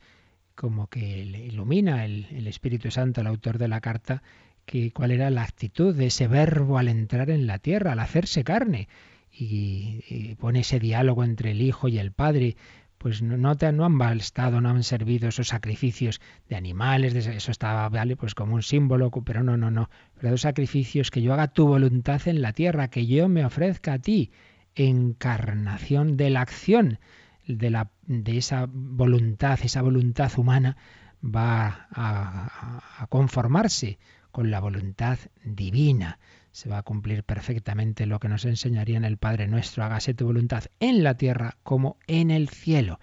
[0.55, 4.21] como que ilumina el, el Espíritu Santo, el autor de la carta,
[4.65, 8.43] que cuál era la actitud de ese verbo al entrar en la tierra, al hacerse
[8.43, 8.87] carne.
[9.33, 12.55] Y, pone ese diálogo entre el Hijo y el Padre.
[13.01, 17.49] Pues no, te, no han bastado, no han servido esos sacrificios de animales, de, eso
[17.49, 19.89] estaba, vale, pues como un símbolo, pero no, no, no.
[20.19, 23.93] Pero los sacrificios que yo haga tu voluntad en la tierra, que yo me ofrezca
[23.93, 24.29] a ti,
[24.75, 26.99] encarnación de la acción,
[27.47, 30.77] de, la, de esa voluntad, esa voluntad humana
[31.23, 33.97] va a, a conformarse
[34.31, 36.19] con la voluntad divina.
[36.51, 40.25] Se va a cumplir perfectamente lo que nos enseñaría en el Padre nuestro, hágase tu
[40.25, 42.99] voluntad en la tierra como en el cielo.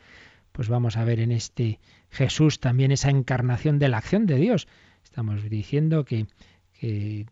[0.53, 1.81] Pues vamos a ver en este
[2.11, 4.69] Jesús también esa encarnación de la acción de Dios.
[5.05, 6.27] Estamos diciendo que,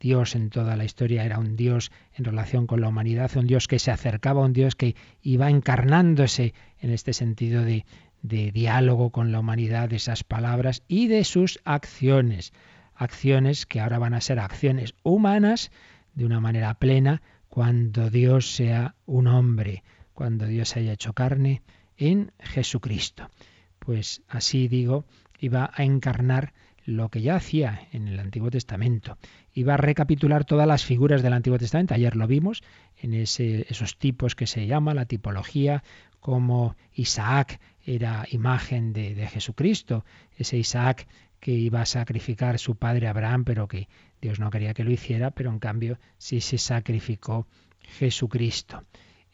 [0.01, 3.69] Dios en toda la historia era un Dios en relación con la humanidad, un Dios
[3.69, 7.87] que se acercaba, un Dios que iba encarnándose en este sentido de,
[8.23, 12.53] de diálogo con la humanidad, de esas palabras y de sus acciones
[12.97, 15.71] acciones que ahora van a ser acciones humanas
[16.17, 21.63] de una manera plena cuando Dios sea un hombre, cuando Dios haya hecho carne
[21.97, 23.31] en Jesucristo.
[23.79, 25.05] Pues así digo,
[25.39, 26.53] iba a encarnar
[26.85, 29.19] lo que ya hacía en el Antiguo Testamento.
[29.53, 31.95] Iba a recapitular todas las figuras del Antiguo Testamento.
[31.95, 32.63] Ayer lo vimos
[32.97, 35.83] en ese, esos tipos que se llama la tipología,
[36.21, 40.05] como Isaac era imagen de, de Jesucristo.
[40.37, 41.07] Ese Isaac
[41.41, 43.89] que iba a sacrificar su padre Abraham, pero que
[44.21, 47.47] Dios no quería que lo hiciera, pero en cambio sí se sacrificó
[47.81, 48.83] Jesucristo.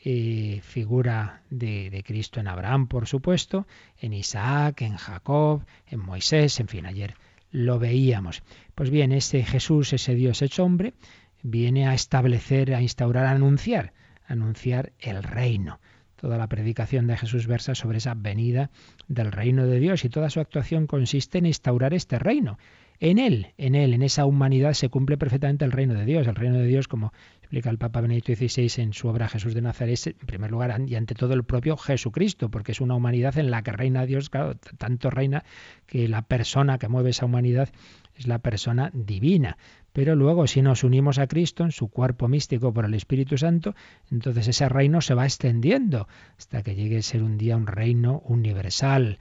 [0.04, 3.68] Figura de, de, Cristo en Abraham, por supuesto,
[4.00, 7.14] en Isaac, en Jacob, en Moisés, en fin, ayer
[7.52, 8.42] lo veíamos.
[8.74, 10.94] Pues bien, ese Jesús, ese Dios hecho hombre,
[11.42, 13.92] viene a establecer, a instaurar, a anunciar,
[14.26, 15.78] anunciar el reino.
[16.16, 18.70] Toda la predicación de Jesús versa sobre esa venida
[19.08, 22.58] del reino de Dios y toda su actuación consiste en instaurar este reino.
[23.04, 26.24] En él, en él, en esa humanidad se cumple perfectamente el reino de Dios.
[26.28, 29.60] El reino de Dios, como explica el Papa Benedicto XVI en su obra Jesús de
[29.60, 33.50] Nazaret, en primer lugar y ante todo el propio Jesucristo, porque es una humanidad en
[33.50, 35.42] la que reina Dios, claro, tanto reina
[35.86, 37.70] que la persona que mueve esa humanidad
[38.14, 39.56] es la persona divina.
[39.92, 43.74] Pero luego, si nos unimos a Cristo en su cuerpo místico por el Espíritu Santo,
[44.12, 46.06] entonces ese reino se va extendiendo
[46.38, 49.18] hasta que llegue a ser un día un reino universal,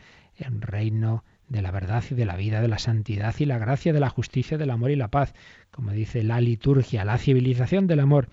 [0.47, 3.91] un reino de la verdad y de la vida, de la santidad y la gracia,
[3.91, 5.33] de la justicia, del amor y la paz,
[5.69, 8.29] como dice la liturgia, la civilización del amor,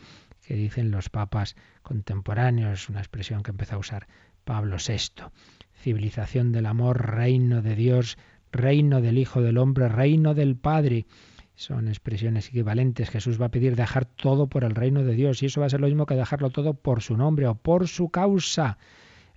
[0.47, 4.07] que dicen los papas contemporáneos, una expresión que empezó a usar
[4.45, 5.25] Pablo VI.
[5.75, 8.19] Civilización del amor, reino de Dios,
[8.53, 11.07] reino del Hijo del Hombre, reino del Padre
[11.57, 13.11] son expresiones equivalentes.
[13.11, 15.71] Jesús va a pedir dejar todo por el reino de Dios y eso va a
[15.71, 18.79] ser lo mismo que dejarlo todo por su nombre o por su causa.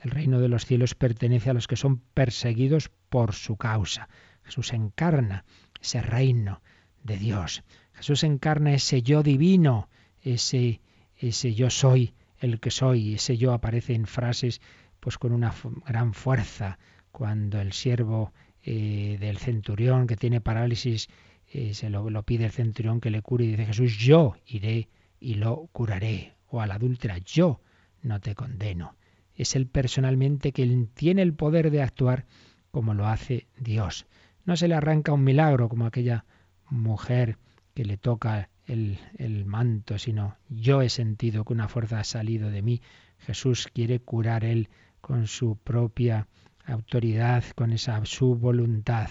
[0.02, 4.10] El reino de los cielos pertenece a los que son perseguidos por su causa.
[4.44, 5.46] Jesús encarna
[5.80, 6.62] ese reino
[7.04, 7.64] de Dios.
[7.94, 9.90] Jesús encarna ese yo divino,
[10.22, 10.82] ese,
[11.16, 13.14] ese yo soy el que soy.
[13.14, 14.60] Ese yo aparece en frases
[15.00, 15.54] pues con una
[15.86, 16.80] gran fuerza
[17.12, 18.34] cuando el siervo
[18.64, 21.10] eh, del centurión que tiene parálisis
[21.54, 24.90] eh, se lo, pide el centurión que le cure y dice Jesús, yo iré
[25.20, 26.34] y lo curaré.
[26.48, 27.62] O a la adúltera, yo
[28.02, 28.96] no te condeno.
[29.36, 32.26] Es él personalmente quien tiene el poder de actuar
[32.72, 34.06] como lo hace Dios.
[34.46, 36.26] No se le arranca un milagro como aquella
[36.70, 37.38] mujer
[37.74, 42.50] que le toca el, el manto, sino yo he sentido que una fuerza ha salido
[42.50, 42.82] de mí.
[43.20, 44.70] Jesús quiere curar él
[45.02, 46.28] con su propia
[46.66, 49.10] autoridad, con esa su voluntad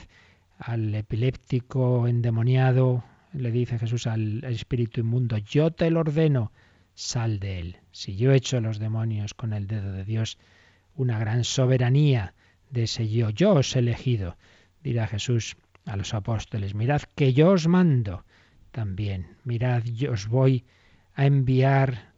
[0.60, 3.02] al epiléptico endemoniado,
[3.32, 6.52] le dice Jesús al espíritu inmundo, yo te lo ordeno,
[7.00, 7.76] sal de él.
[7.92, 10.38] Si yo echo los demonios con el dedo de Dios,
[10.94, 12.34] una gran soberanía
[12.70, 14.36] de ese yo, yo os he elegido,
[14.82, 18.24] dirá Jesús a los apóstoles, mirad que yo os mando
[18.70, 20.64] también, mirad, yo os voy
[21.14, 22.12] a enviar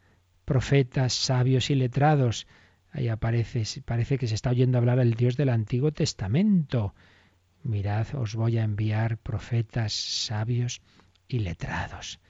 [0.44, 2.46] profetas, sabios y letrados.
[2.90, 6.94] Ahí aparece, parece que se está oyendo hablar el Dios del Antiguo Testamento
[7.62, 10.80] mirad, os voy a enviar profetas sabios
[11.28, 12.20] y letrados.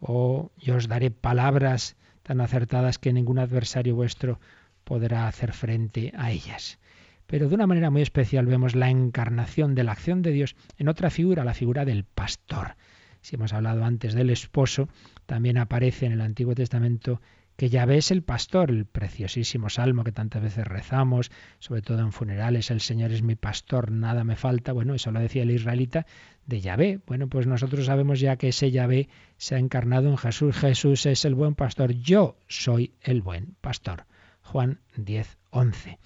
[0.00, 4.40] O yo os daré palabras tan acertadas que ningún adversario vuestro
[4.84, 6.78] podrá hacer frente a ellas.
[7.26, 10.88] Pero de una manera muy especial vemos la encarnación de la acción de Dios en
[10.88, 12.76] otra figura, la figura del pastor.
[13.20, 14.88] si hemos hablado antes del esposo,
[15.26, 17.20] también aparece en el Antiguo Testamento
[17.60, 22.10] que Yahvé es el pastor, el preciosísimo salmo que tantas veces rezamos, sobre todo en
[22.10, 24.72] funerales, el Señor es mi pastor, nada me falta.
[24.72, 26.06] Bueno, eso lo decía el israelita
[26.46, 27.00] de Yahvé.
[27.06, 30.56] Bueno, pues nosotros sabemos ya que ese Yahvé se ha encarnado en Jesús.
[30.56, 34.06] Jesús es el buen pastor, yo soy el buen pastor.
[34.40, 35.98] Juan 10, 11.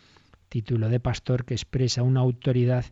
[0.48, 2.84] Título de pastor que expresa una autoridad,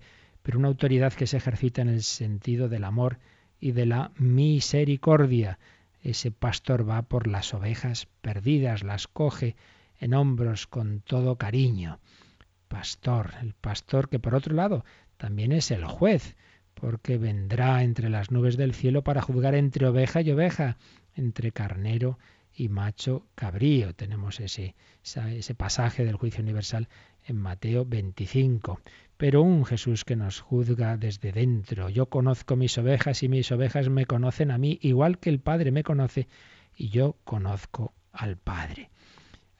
[0.44, 3.18] pero una autoridad que se ejercita en el sentido del amor
[3.58, 5.58] y de la misericordia
[6.02, 9.56] ese pastor va por las ovejas perdidas, las coge
[10.00, 12.00] en hombros con todo cariño.
[12.68, 14.84] Pastor, el pastor que por otro lado
[15.16, 16.34] también es el juez,
[16.74, 20.76] porque vendrá entre las nubes del cielo para juzgar entre oveja y oveja,
[21.14, 22.18] entre carnero
[22.54, 23.94] y macho cabrío.
[23.94, 24.74] Tenemos ese,
[25.04, 26.88] ese pasaje del juicio universal
[27.24, 28.80] en Mateo 25
[29.22, 31.88] pero un Jesús que nos juzga desde dentro.
[31.88, 35.70] Yo conozco mis ovejas y mis ovejas me conocen a mí, igual que el Padre
[35.70, 36.26] me conoce
[36.76, 38.90] y yo conozco al Padre.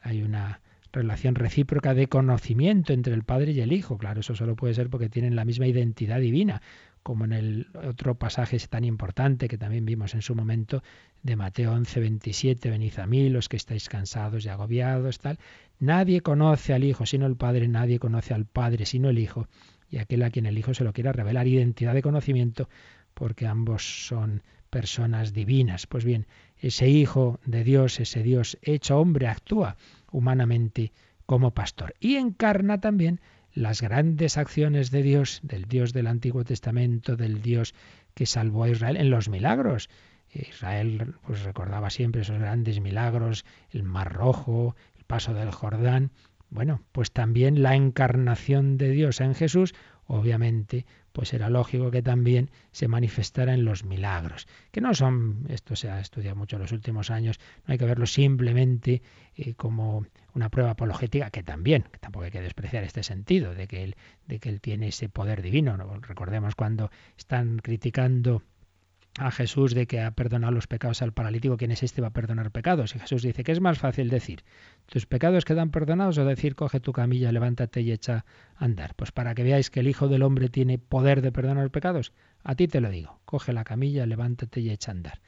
[0.00, 3.98] Hay una relación recíproca de conocimiento entre el Padre y el Hijo.
[3.98, 6.60] Claro, eso solo puede ser porque tienen la misma identidad divina
[7.02, 10.82] como en el otro pasaje tan importante que también vimos en su momento
[11.22, 15.38] de Mateo 11, 27, venid a mí los que estáis cansados y agobiados, tal.
[15.78, 19.48] Nadie conoce al Hijo sino el Padre, nadie conoce al Padre sino el Hijo,
[19.90, 22.68] y aquel a quien el Hijo se lo quiera revelar, identidad de conocimiento,
[23.14, 25.86] porque ambos son personas divinas.
[25.86, 26.26] Pues bien,
[26.58, 29.76] ese Hijo de Dios, ese Dios hecho hombre, actúa
[30.10, 30.92] humanamente
[31.26, 33.20] como pastor y encarna también
[33.54, 37.74] las grandes acciones de Dios, del Dios del Antiguo Testamento, del Dios
[38.14, 39.90] que salvó a Israel en los milagros.
[40.32, 46.10] Israel pues recordaba siempre esos grandes milagros, el Mar Rojo, el paso del Jordán.
[46.48, 49.74] Bueno, pues también la encarnación de Dios en Jesús,
[50.06, 55.76] obviamente, pues era lógico que también se manifestara en los milagros, que no son, esto
[55.76, 59.02] se ha estudiado mucho en los últimos años, no hay que verlo simplemente
[59.36, 63.84] eh, como una prueba apologética, que también, tampoco hay que despreciar este sentido, de que
[63.84, 63.96] él,
[64.26, 65.76] de que él tiene ese poder divino.
[65.76, 66.00] ¿no?
[66.00, 68.42] Recordemos cuando están criticando
[69.18, 72.12] a Jesús de que ha perdonado los pecados al paralítico, ¿quién es este va a
[72.12, 72.94] perdonar pecados?
[72.96, 74.44] Y Jesús dice que es más fácil decir,
[74.86, 78.24] tus pecados quedan perdonados o decir, coge tu camilla, levántate y echa
[78.56, 78.94] a andar.
[78.94, 82.54] Pues para que veáis que el Hijo del Hombre tiene poder de perdonar pecados, a
[82.54, 85.20] ti te lo digo, coge la camilla, levántate y echa a andar.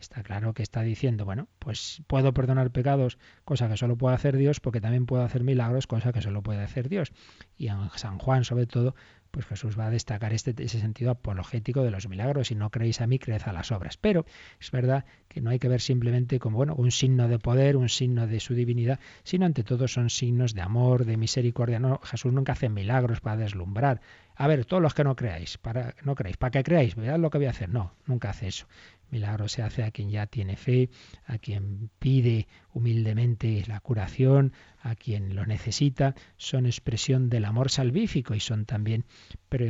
[0.00, 4.36] Está claro que está diciendo, bueno, pues puedo perdonar pecados, cosa que solo puede hacer
[4.36, 7.12] Dios, porque también puedo hacer milagros, cosa que solo puede hacer Dios.
[7.56, 8.94] Y en San Juan, sobre todo,
[9.30, 12.48] pues Jesús va a destacar este, ese sentido apologético de los milagros.
[12.48, 13.96] Si no creéis a mí, creed a las obras.
[13.96, 14.24] Pero
[14.60, 17.88] es verdad que no hay que ver simplemente como bueno, un signo de poder, un
[17.88, 21.78] signo de su divinidad, sino ante todo son signos de amor, de misericordia.
[21.78, 24.00] No, Jesús nunca hace milagros para deslumbrar.
[24.34, 27.30] A ver, todos los que no creáis, para no creáis, para que creáis, vean lo
[27.30, 27.68] que voy a hacer.
[27.68, 28.66] No, nunca hace eso.
[29.10, 30.90] Milagro se hace a quien ya tiene fe,
[31.24, 36.14] a quien pide humildemente la curación, a quien lo necesita.
[36.36, 39.04] Son expresión del amor salvífico y son también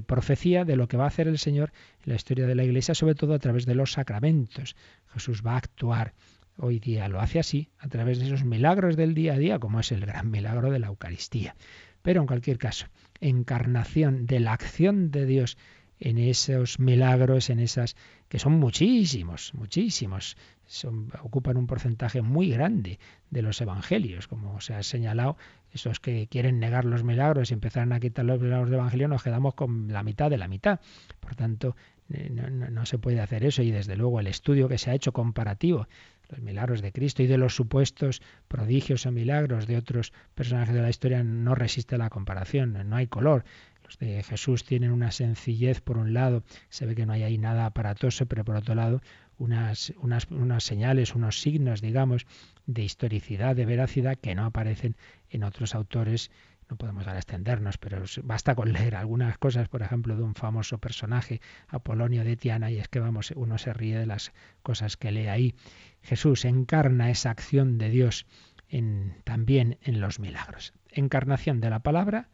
[0.07, 1.73] profecía de lo que va a hacer el Señor
[2.05, 4.77] en la historia de la Iglesia, sobre todo a través de los sacramentos.
[5.13, 6.15] Jesús va a actuar
[6.57, 9.81] hoy día, lo hace así, a través de esos milagros del día a día, como
[9.81, 11.55] es el gran milagro de la Eucaristía.
[12.03, 12.87] Pero en cualquier caso,
[13.21, 15.57] encarnación de la acción de Dios
[16.01, 17.97] en esos milagros, en esas
[18.29, 20.37] que son muchísimos, muchísimos,
[20.67, 22.99] son, ocupan un porcentaje muy grande
[23.31, 25.37] de los evangelios, como se ha señalado,
[25.73, 29.23] esos que quieren negar los milagros y empezaron a quitar los milagros del evangelio, nos
[29.23, 30.81] quedamos con la mitad de la mitad.
[31.21, 31.77] Por tanto,
[32.11, 34.95] eh, no, no se puede hacer eso y desde luego el estudio que se ha
[34.95, 35.89] hecho comparativo
[36.29, 40.83] los milagros de Cristo y de los supuestos prodigios o milagros de otros personajes de
[40.83, 43.45] la historia no resiste la comparación, no hay color.
[43.89, 47.39] Los de Jesús tienen una sencillez por un lado, se ve que no hay ahí
[47.39, 49.01] nada aparatoso, pero por otro lado
[49.39, 52.27] unas, unas, unas señales, unos signos, digamos,
[52.67, 54.95] de historicidad, de veracidad que no aparecen
[55.31, 56.31] en otros autores
[56.69, 60.77] no podemos ahora extendernos, pero basta con leer algunas cosas, por ejemplo, de un famoso
[60.77, 64.33] personaje, Apolonio de Tiana, y es que vamos, uno se ríe de las
[64.63, 65.55] cosas que lee ahí.
[66.03, 68.27] Jesús encarna esa acción de Dios
[68.69, 70.75] en, también en los milagros.
[70.91, 72.29] Encarnación de la palabra,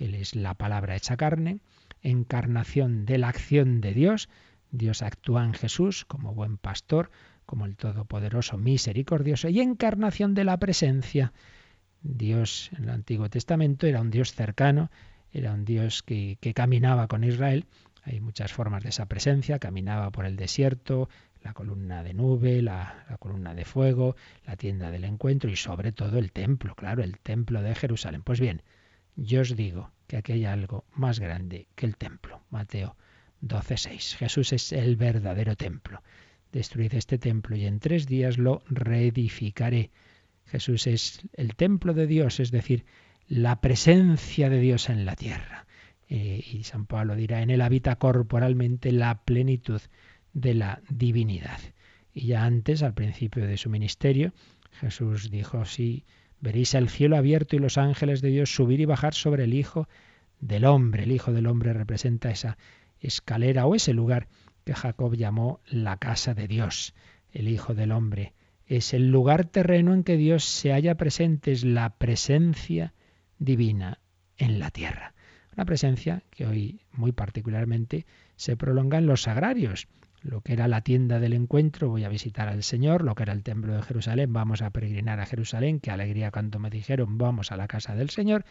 [0.00, 1.60] Él es la palabra hecha carne,
[2.02, 4.28] encarnación de la acción de Dios,
[4.72, 7.10] Dios actúa en Jesús como buen pastor,
[7.44, 11.32] como el Todopoderoso misericordioso, y encarnación de la presencia.
[12.02, 14.90] Dios en el Antiguo Testamento era un Dios cercano,
[15.32, 17.66] era un Dios que, caminaba con Israel.
[18.02, 21.08] Hay muchas formas de esa presencia, caminaba por el desierto,
[21.42, 26.18] la columna de nube, la, columna de fuego, la tienda del encuentro y sobre todo
[26.18, 28.22] el templo, claro, el templo de Jerusalén.
[28.22, 28.62] Pues bien,
[29.16, 32.42] yo os digo que aquí hay algo más grande que el templo.
[32.50, 32.96] Mateo
[33.42, 34.16] 12.6.
[34.16, 36.02] Jesús es el verdadero templo.
[36.52, 39.90] Destruid este templo y en tres días lo reedificaré.
[40.46, 42.84] Jesús es el templo de Dios, es decir,
[43.28, 45.66] la presencia de Dios en la tierra.
[46.08, 49.80] Eh, y San Pablo dirá, en él habita corporalmente la plenitud
[50.32, 51.60] de la divinidad.
[52.12, 54.32] Y ya antes, al principio de su ministerio,
[54.72, 56.04] Jesús dijo, sí,
[56.40, 59.88] veréis el cielo abierto y los ángeles de Dios subir y bajar sobre el Hijo
[60.40, 61.04] del Hombre.
[61.04, 62.56] El Hijo del Hombre representa esa
[63.00, 64.28] escalera o ese lugar
[64.64, 66.94] que Jacob llamó la casa de Dios.
[67.32, 68.34] El Hijo del Hombre
[68.66, 72.94] es el lugar terreno en que Dios se halla presente, es la presencia
[73.38, 73.98] divina
[74.36, 75.14] en la tierra.
[75.56, 79.88] Una presencia que hoy muy particularmente se prolonga en los sagrarios.
[80.22, 83.32] Lo que era la tienda del encuentro, voy a visitar al Señor, lo que era
[83.32, 87.52] el templo de Jerusalén, vamos a peregrinar a Jerusalén, qué alegría cuando me dijeron vamos
[87.52, 88.44] a la casa del Señor.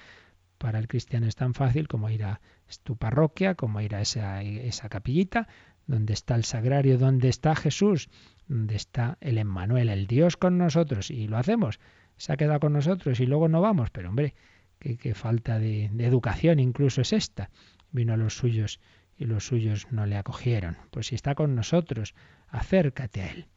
[0.57, 2.41] Para el cristiano es tan fácil como ir a
[2.83, 5.47] tu parroquia, como ir a esa, esa capillita,
[5.85, 8.09] donde está el sagrario, donde está Jesús,
[8.47, 11.79] donde está el Emmanuel, el Dios con nosotros, y lo hacemos.
[12.17, 14.33] Se ha quedado con nosotros y luego no vamos, pero hombre,
[14.79, 17.51] qué, falta de, de educación incluso es esta.
[17.91, 18.79] Vino a los suyos
[19.19, 20.77] y los suyos no le acogieron.
[20.91, 22.15] Pues si está con nosotros,
[22.47, 23.47] acércate a Él.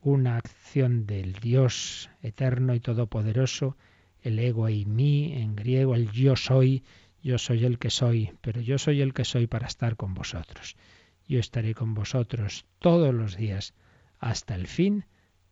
[0.00, 3.76] Una acción del Dios eterno y todopoderoso,
[4.20, 6.82] el ego y mí, en griego el yo soy,
[7.22, 10.76] yo soy el que soy, pero yo soy el que soy para estar con vosotros.
[11.28, 13.74] Yo estaré con vosotros todos los días
[14.18, 15.04] hasta el fin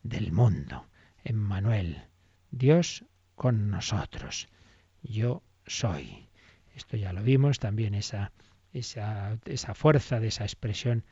[0.03, 0.89] del mundo.
[1.22, 2.03] Emmanuel,
[2.51, 3.05] Dios
[3.36, 4.49] con nosotros.
[5.03, 6.28] Yo soy.
[6.74, 8.32] Esto ya lo vimos, también esa
[8.73, 9.39] esa,
[9.75, 11.05] fuerza de esa expresión,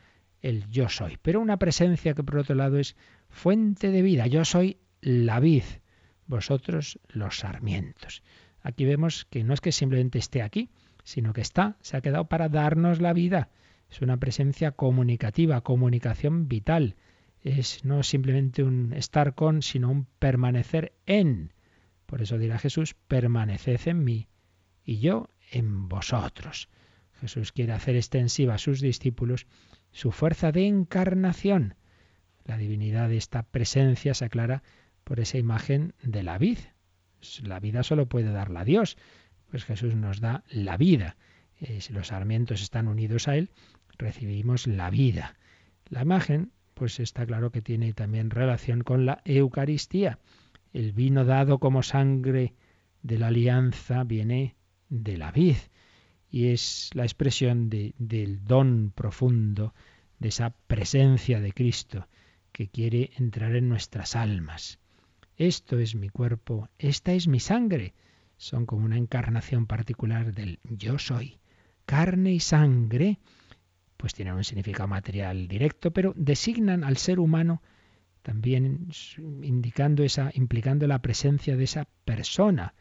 [0.42, 1.18] el yo soy.
[1.22, 2.96] Pero una presencia que por otro lado es
[3.28, 4.26] fuente de vida.
[4.26, 5.64] Yo soy la vid,
[6.26, 8.22] vosotros los sarmientos.
[8.62, 10.70] Aquí vemos que no es que simplemente esté aquí,
[11.04, 13.50] sino que está, se ha quedado para darnos la vida.
[13.90, 16.96] Es una presencia comunicativa, comunicación vital.
[17.42, 21.52] Es no simplemente un estar con, sino un permanecer en.
[22.06, 24.28] Por eso dirá Jesús, permaneced en mí
[24.84, 26.68] y yo en vosotros.
[27.20, 29.46] Jesús quiere hacer extensiva a sus discípulos
[29.92, 31.74] su fuerza de encarnación.
[32.44, 34.62] La divinidad de esta presencia se aclara
[35.04, 36.58] por esa imagen de la vid.
[37.42, 38.96] La vida solo puede darla Dios,
[39.50, 41.16] pues Jesús nos da la vida.
[41.60, 43.50] Eh, si los sarmientos están unidos a Él,
[43.98, 45.36] recibimos la vida.
[45.88, 50.18] La imagen, pues está claro que tiene también relación con la Eucaristía.
[50.72, 52.54] El vino dado como sangre
[53.02, 54.56] de la alianza viene
[54.88, 55.56] de la vid
[56.36, 59.72] y es la expresión del don profundo,
[60.18, 62.08] de esa presencia de Cristo
[62.52, 64.78] que quiere entrar en nuestras almas.
[65.38, 67.94] Esto es mi cuerpo, esta es mi sangre.
[68.36, 71.38] Son como una encarnación particular del yo soy.
[71.86, 73.18] Carne y sangre,
[73.96, 77.62] pues tienen un significado material directo, pero designan al ser humano
[78.20, 78.90] también
[79.42, 82.74] indicando esa, implicando la presencia de esa persona,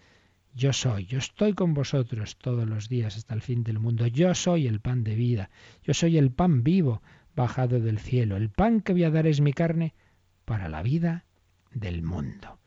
[0.55, 4.07] yo soy, yo estoy con vosotros todos los días hasta el fin del mundo.
[4.07, 5.49] Yo soy el pan de vida.
[5.83, 7.01] Yo soy el pan vivo
[7.35, 8.37] bajado del cielo.
[8.37, 9.93] El pan que voy a dar es mi carne
[10.45, 11.25] para la vida
[11.73, 12.57] del mundo.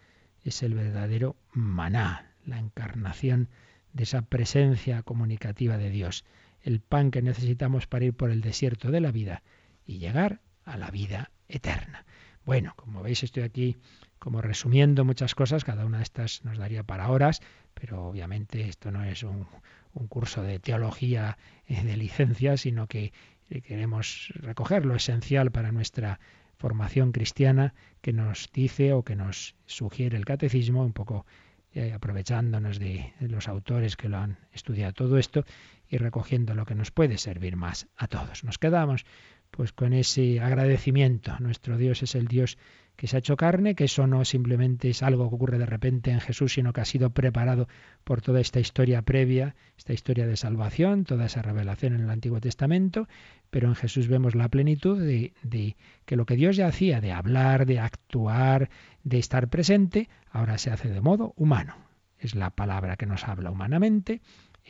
[0.45, 3.49] Es el verdadero maná, la encarnación
[3.95, 6.27] de esa presencia comunicativa de Dios.
[6.61, 9.43] El pan que necesitamos para ir por el desierto de la vida
[9.87, 12.05] y llegar a la vida eterna.
[12.49, 13.77] Bueno, como veis estoy aquí
[14.19, 17.43] como resumiendo muchas cosas, cada una de estas nos daría para horas,
[17.75, 19.47] pero obviamente esto no es un,
[20.09, 21.37] curso de teología
[21.67, 23.13] eh, de licencia, sino que
[23.51, 26.21] eh, queremos recoger lo esencial para nuestra
[26.57, 31.27] formación cristiana que nos dice o que nos sugiere el catecismo, un poco
[31.75, 35.45] eh, aprovechándonos de, de, los autores que lo han estudiado todo esto
[35.87, 38.43] y recogiendo lo que nos puede servir más a todos.
[38.43, 39.05] Nos quedamos
[39.59, 41.37] pues con ese agradecimiento.
[41.41, 42.59] Nuestro Dios es el Dios
[42.95, 46.13] que se ha hecho carne, que eso no simplemente es algo que ocurre de repente
[46.13, 47.67] en Jesús, sino que ha sido preparado
[48.05, 52.41] por toda esta historia previa, esta historia de salvación, toda esa revelación en el Antiguo
[52.41, 53.09] Testamento,
[53.51, 57.67] pero en Jesús vemos la plenitud de, que lo que Dios ya hacía, de hablar,
[57.67, 58.71] de actuar,
[59.03, 61.75] de estar presente, ahora se hace de modo humano.
[62.21, 64.21] Es la palabra que nos habla humanamente,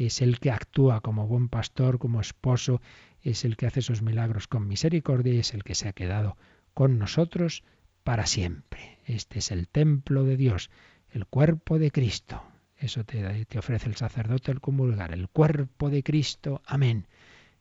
[0.06, 2.80] es el que actúa como buen pastor, como esposo,
[3.22, 6.36] es el que hace esos milagros con misericordia y es el que se ha quedado
[6.72, 7.64] con nosotros
[8.04, 8.98] para siempre.
[9.06, 10.70] Este es el templo de Dios,
[11.10, 12.42] el cuerpo de Cristo.
[12.76, 16.62] Eso te, te ofrece el sacerdote al comulgar, el cuerpo de Cristo.
[16.64, 17.08] Amén.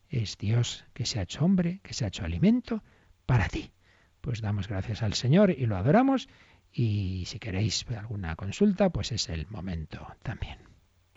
[0.08, 2.84] Es Dios que se ha hecho hombre, que se ha hecho alimento
[3.26, 3.72] para ti.
[4.20, 6.28] Pues damos gracias al Señor y lo adoramos.
[6.72, 10.67] Y si queréis alguna consulta, pues es el momento también.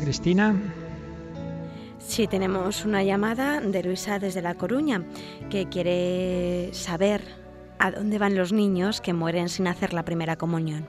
[0.00, 0.54] Cristina.
[1.98, 5.04] Sí, tenemos una llamada de Luisa desde La Coruña
[5.48, 7.22] que quiere saber
[7.78, 10.88] a dónde van los niños que mueren sin hacer la primera comunión.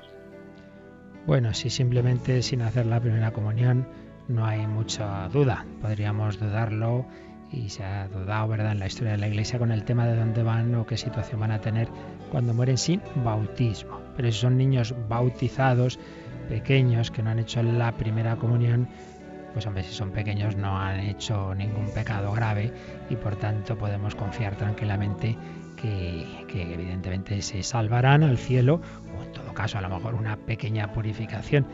[1.28, 3.88] Bueno, si simplemente sin hacer la primera comunión
[4.28, 5.66] no hay mucha duda.
[5.82, 7.06] Podríamos dudarlo
[7.52, 10.16] y se ha dudado, ¿verdad?, en la historia de la Iglesia con el tema de
[10.16, 11.90] dónde van o qué situación van a tener
[12.32, 14.00] cuando mueren sin bautismo.
[14.16, 16.00] Pero si son niños bautizados,
[16.50, 18.88] pequeños, que no han hecho la primera comunión,
[19.54, 22.72] pues hombre, si son pequeños no han hecho ningún pecado grave
[23.10, 25.38] y por tanto podemos confiar tranquilamente
[25.76, 28.82] que, evidentemente se salvarán al cielo
[29.18, 31.66] o en todo caso a lo mejor una pequeña purificación.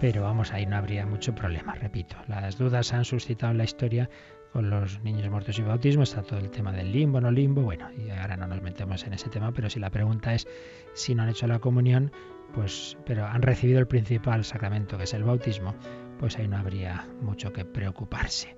[0.00, 2.16] Pero vamos, ahí no habría mucho problema, repito.
[2.28, 4.10] Las dudas se han suscitado en la historia
[4.52, 7.88] con los niños muertos y bautismo, está todo el tema del limbo, no limbo, bueno,
[7.92, 10.46] y ahora no nos metemos en ese tema, pero si la pregunta es
[10.94, 12.12] si no han hecho la comunión,
[12.54, 15.74] pues, pero han recibido el principal sacramento, que es el bautismo,
[16.18, 18.56] pues ahí no habría mucho que preocuparse.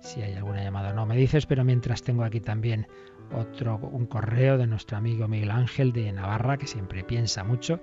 [0.00, 2.86] Si hay alguna llamada no, me dices, pero mientras tengo aquí también
[3.32, 7.80] otro un correo de nuestro amigo Miguel Ángel de Navarra, que siempre piensa mucho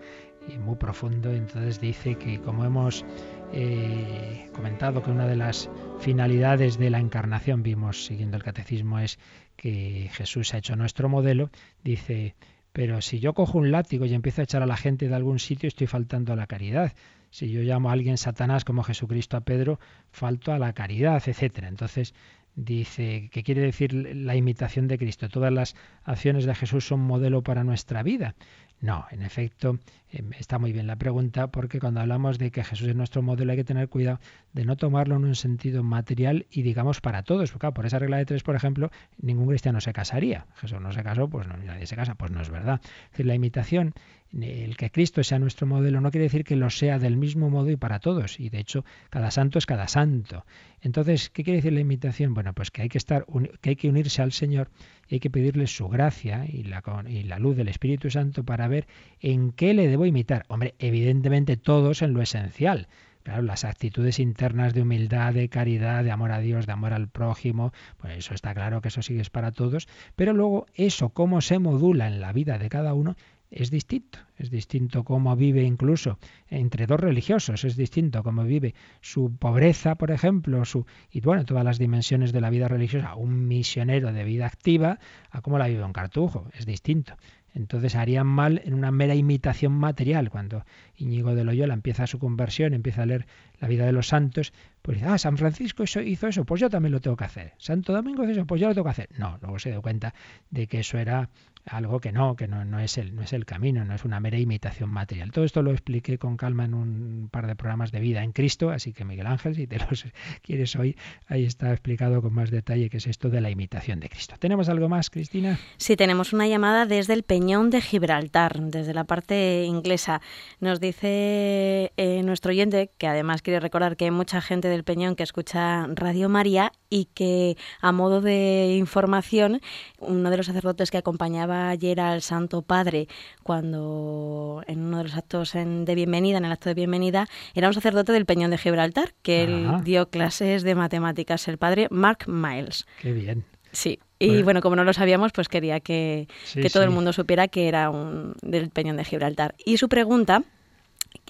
[0.48, 1.32] y muy profundo.
[1.32, 3.06] Entonces dice que como hemos
[3.54, 9.20] eh, comentado que una de las finalidades de la encarnación, vimos siguiendo el catecismo, es
[9.56, 11.50] que Jesús ha hecho nuestro modelo,
[11.84, 12.36] dice,
[12.78, 15.40] pero si yo cojo un látigo y empiezo a echar a la gente de algún
[15.40, 16.94] sitio, estoy faltando a la caridad.
[17.32, 19.80] Si yo llamo a alguien Satanás como Jesucristo a Pedro,
[20.12, 21.70] falto a la caridad, etcétera.
[21.70, 22.14] Entonces
[22.56, 25.28] dice, ¿qué quiere decir la imitación de Cristo?
[25.28, 28.36] Todas las acciones de Jesús son modelo para nuestra vida.
[28.80, 32.96] No, en efecto, está muy bien la pregunta porque cuando hablamos de que Jesús es
[32.96, 34.20] nuestro modelo hay que tener cuidado
[34.54, 37.52] de no tomarlo en un sentido material y digamos para todos.
[37.52, 38.92] Porque, por esa regla de tres, por ejemplo,
[39.22, 40.48] ningún cristiano se casaría.
[40.56, 42.80] Jesús no se casó, pues nadie se casa, pues no es verdad.
[42.84, 43.94] Es decir, la imitación
[44.34, 47.70] el que Cristo sea nuestro modelo no quiere decir que lo sea del mismo modo
[47.70, 48.40] y para todos.
[48.40, 50.46] Y de hecho, cada santo es cada santo.
[50.82, 52.34] Entonces, ¿qué quiere decir la imitación?
[52.34, 53.26] Bueno, pues que hay que estar,
[53.62, 54.70] que hay que unirse al Señor
[55.08, 58.68] y hay que pedirle su gracia y la, y la luz del Espíritu Santo para
[58.68, 58.86] ver
[59.22, 60.46] en qué le imitar.
[60.48, 62.88] Hombre, evidentemente todos en lo esencial.
[63.24, 67.10] Claro, las actitudes internas de humildad, de caridad, de amor a Dios, de amor al
[67.10, 71.42] prójimo, pues eso está claro que eso sigue es para todos, pero luego eso, cómo
[71.42, 73.18] se modula en la vida de cada uno,
[73.52, 74.20] es distinto.
[74.38, 76.20] Es distinto cómo vive incluso
[76.50, 81.64] entre dos religiosos, es distinto cómo vive su pobreza, por ejemplo, su y bueno, todas
[81.64, 85.00] las dimensiones de la vida religiosa, un misionero de vida activa,
[85.32, 87.16] a cómo la vive un cartujo, es distinto.
[87.58, 90.30] Entonces harían mal en una mera imitación material.
[90.30, 90.64] Cuando
[90.96, 93.26] Íñigo de Loyola empieza su conversión, empieza a leer
[93.60, 97.02] la vida de los santos, pues ah, San Francisco hizo eso, pues yo también lo
[97.02, 97.54] tengo que hacer.
[97.58, 99.10] Santo Domingo hizo eso, pues yo lo tengo que hacer.
[99.18, 100.14] No, luego se dio cuenta
[100.50, 101.30] de que eso era
[101.66, 104.20] algo que no, que no, no, es el, no es el camino, no es una
[104.20, 105.32] mera imitación material.
[105.32, 108.70] Todo esto lo expliqué con calma en un par de programas de vida en Cristo,
[108.70, 110.06] así que Miguel Ángel, si te los
[110.42, 110.96] quieres hoy,
[111.28, 114.36] ahí está explicado con más detalle qué es esto de la imitación de Cristo.
[114.40, 115.60] ¿Tenemos algo más, Cristina?
[115.78, 120.22] Sí, tenemos una llamada desde el Peñón de Gibraltar, desde la parte inglesa.
[120.60, 125.16] Nos dice eh, nuestro oyente, que además quiere recordar que hay mucha gente del Peñón
[125.16, 129.62] que escucha Radio María y que a modo de información,
[130.00, 133.08] uno de los sacerdotes que acompañaba ayer al Santo Padre
[133.44, 137.26] cuando en uno de los actos de bienvenida, en el acto de bienvenida,
[137.56, 141.88] era un sacerdote del Peñón de Gibraltar, que él dio clases de matemáticas, el padre
[141.90, 142.86] Mark Miles.
[143.00, 143.46] Qué bien.
[143.72, 146.28] Sí, Y bueno, como no lo sabíamos, pues quería que,
[146.74, 149.56] todo el mundo supiera que era un del Peñón de Gibraltar.
[149.64, 150.44] Y su pregunta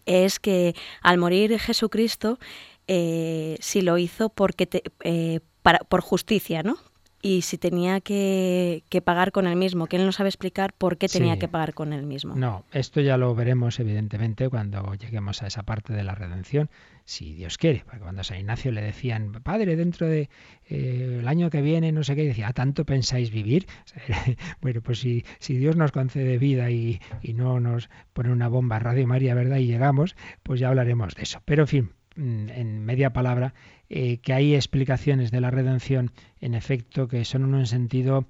[0.07, 2.39] es que al morir Jesucristo,
[2.87, 4.67] eh, si lo hizo porque
[5.03, 6.77] eh, para, por justicia, ¿no?
[7.27, 11.09] Y si tenía que, pagar con el mismo, que él no sabe explicar por qué
[11.09, 12.35] tenía que pagar con el mismo.
[12.35, 16.69] No, esto ya lo veremos evidentemente cuando lleguemos a esa parte de la redención,
[17.03, 20.29] si Dios quiere, porque cuando a San Ignacio le decían, padre, dentro de
[20.69, 23.67] eh, el año que viene, no sé qué, decía, ¿a tanto pensáis vivir?
[24.61, 28.77] bueno, pues si, si Dios nos concede vida y, y no nos pone una bomba
[28.77, 29.57] a Radio María, ¿verdad?
[29.57, 31.41] Y llegamos, pues ya hablaremos de eso.
[31.43, 33.53] Pero en fin, mm, en media palabra,
[33.89, 36.11] eh, que hay explicaciones de la redención,
[36.41, 38.27] en efecto, que son en un sentido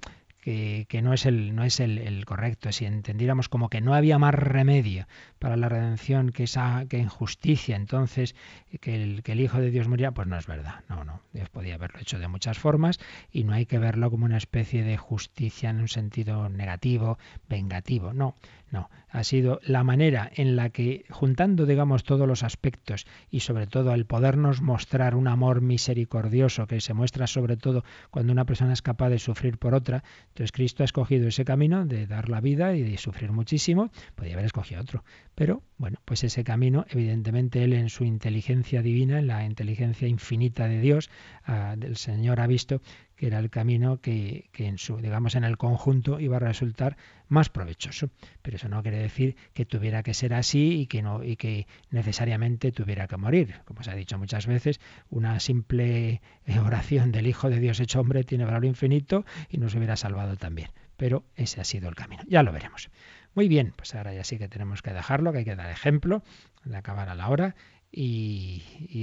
[0.88, 2.72] que, no es, el, no es el, correcto.
[2.72, 5.06] Si entendiéramos como que no había más remedio
[5.38, 8.34] para la redención que esa que injusticia, entonces
[8.80, 10.84] que el, que el Hijo de Dios moría, pues no es verdad.
[10.88, 11.20] No, no.
[11.34, 12.98] Dios podía haberlo hecho de muchas formas
[13.30, 18.14] y no hay que verlo como una especie de justicia en un sentido negativo, vengativo.
[18.14, 18.34] No,
[18.70, 23.66] no, ha sido la manera en la que, juntando, digamos, todos los aspectos y sobre
[23.66, 28.72] todo el podernos mostrar un amor misericordioso que se muestra sobre todo cuando una persona
[28.72, 32.40] es capaz de sufrir por otra, entonces Cristo ha escogido ese camino de dar la
[32.40, 35.04] vida y de sufrir muchísimo, podría haber escogido otro,
[35.34, 40.68] pero bueno, pues ese camino, evidentemente Él en su inteligencia divina, en la inteligencia infinita
[40.68, 41.10] de Dios,
[41.46, 42.80] ah, del Señor ha visto
[43.18, 46.96] que era el camino que, en su, digamos, en el conjunto iba a resultar
[47.26, 48.10] más provechoso.
[48.42, 51.66] Pero eso no quiere decir que tuviera que ser así y que no, y que
[51.90, 53.56] necesariamente tuviera que morir.
[53.64, 56.22] Como se ha dicho muchas veces, una simple
[56.64, 60.70] oración del Hijo de Dios hecho hombre tiene valor infinito y nos hubiera salvado también.
[60.96, 62.22] Pero ese ha sido el camino.
[62.28, 62.88] Ya lo veremos.
[63.34, 66.22] Muy bien, pues ahora ya sí que tenemos que dejarlo, que hay que dar ejemplo
[66.64, 67.56] de acabar a la hora.
[67.90, 68.62] Y,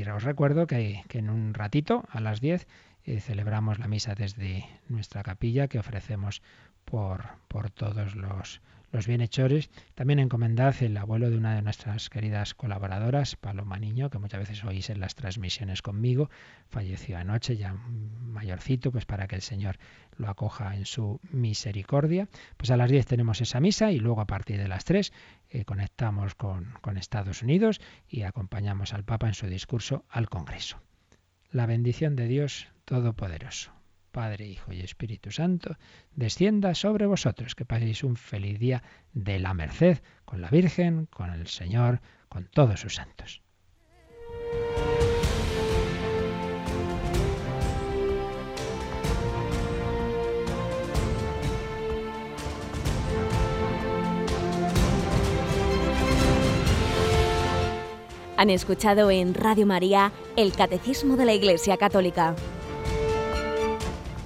[0.10, 2.68] os recuerdo que, que en un ratito, a las 10,
[3.20, 6.42] celebramos la misa desde nuestra capilla que ofrecemos
[6.86, 9.70] por, por todos los, los bienhechores.
[9.94, 14.64] También encomendad el abuelo de una de nuestras queridas colaboradoras, Paloma Niño, que muchas veces
[14.64, 16.30] oís en las transmisiones conmigo.
[16.68, 19.78] Falleció anoche, ya mayorcito, pues para que el Señor
[20.18, 22.28] lo acoja en su misericordia.
[22.58, 25.12] Pues a las 10 tenemos esa misa y luego a partir de las 3
[25.50, 30.80] eh, conectamos con, con Estados Unidos y acompañamos al Papa en su discurso al Congreso.
[31.52, 33.72] La bendición de Dios Todopoderoso,
[34.12, 35.76] Padre, Hijo y Espíritu Santo,
[36.14, 38.84] descienda sobre vosotros, que paséis un feliz día
[39.14, 43.42] de la merced con la Virgen, con el Señor, con todos sus santos.
[58.38, 62.36] Han escuchado en Radio María el Catecismo de la Iglesia Católica,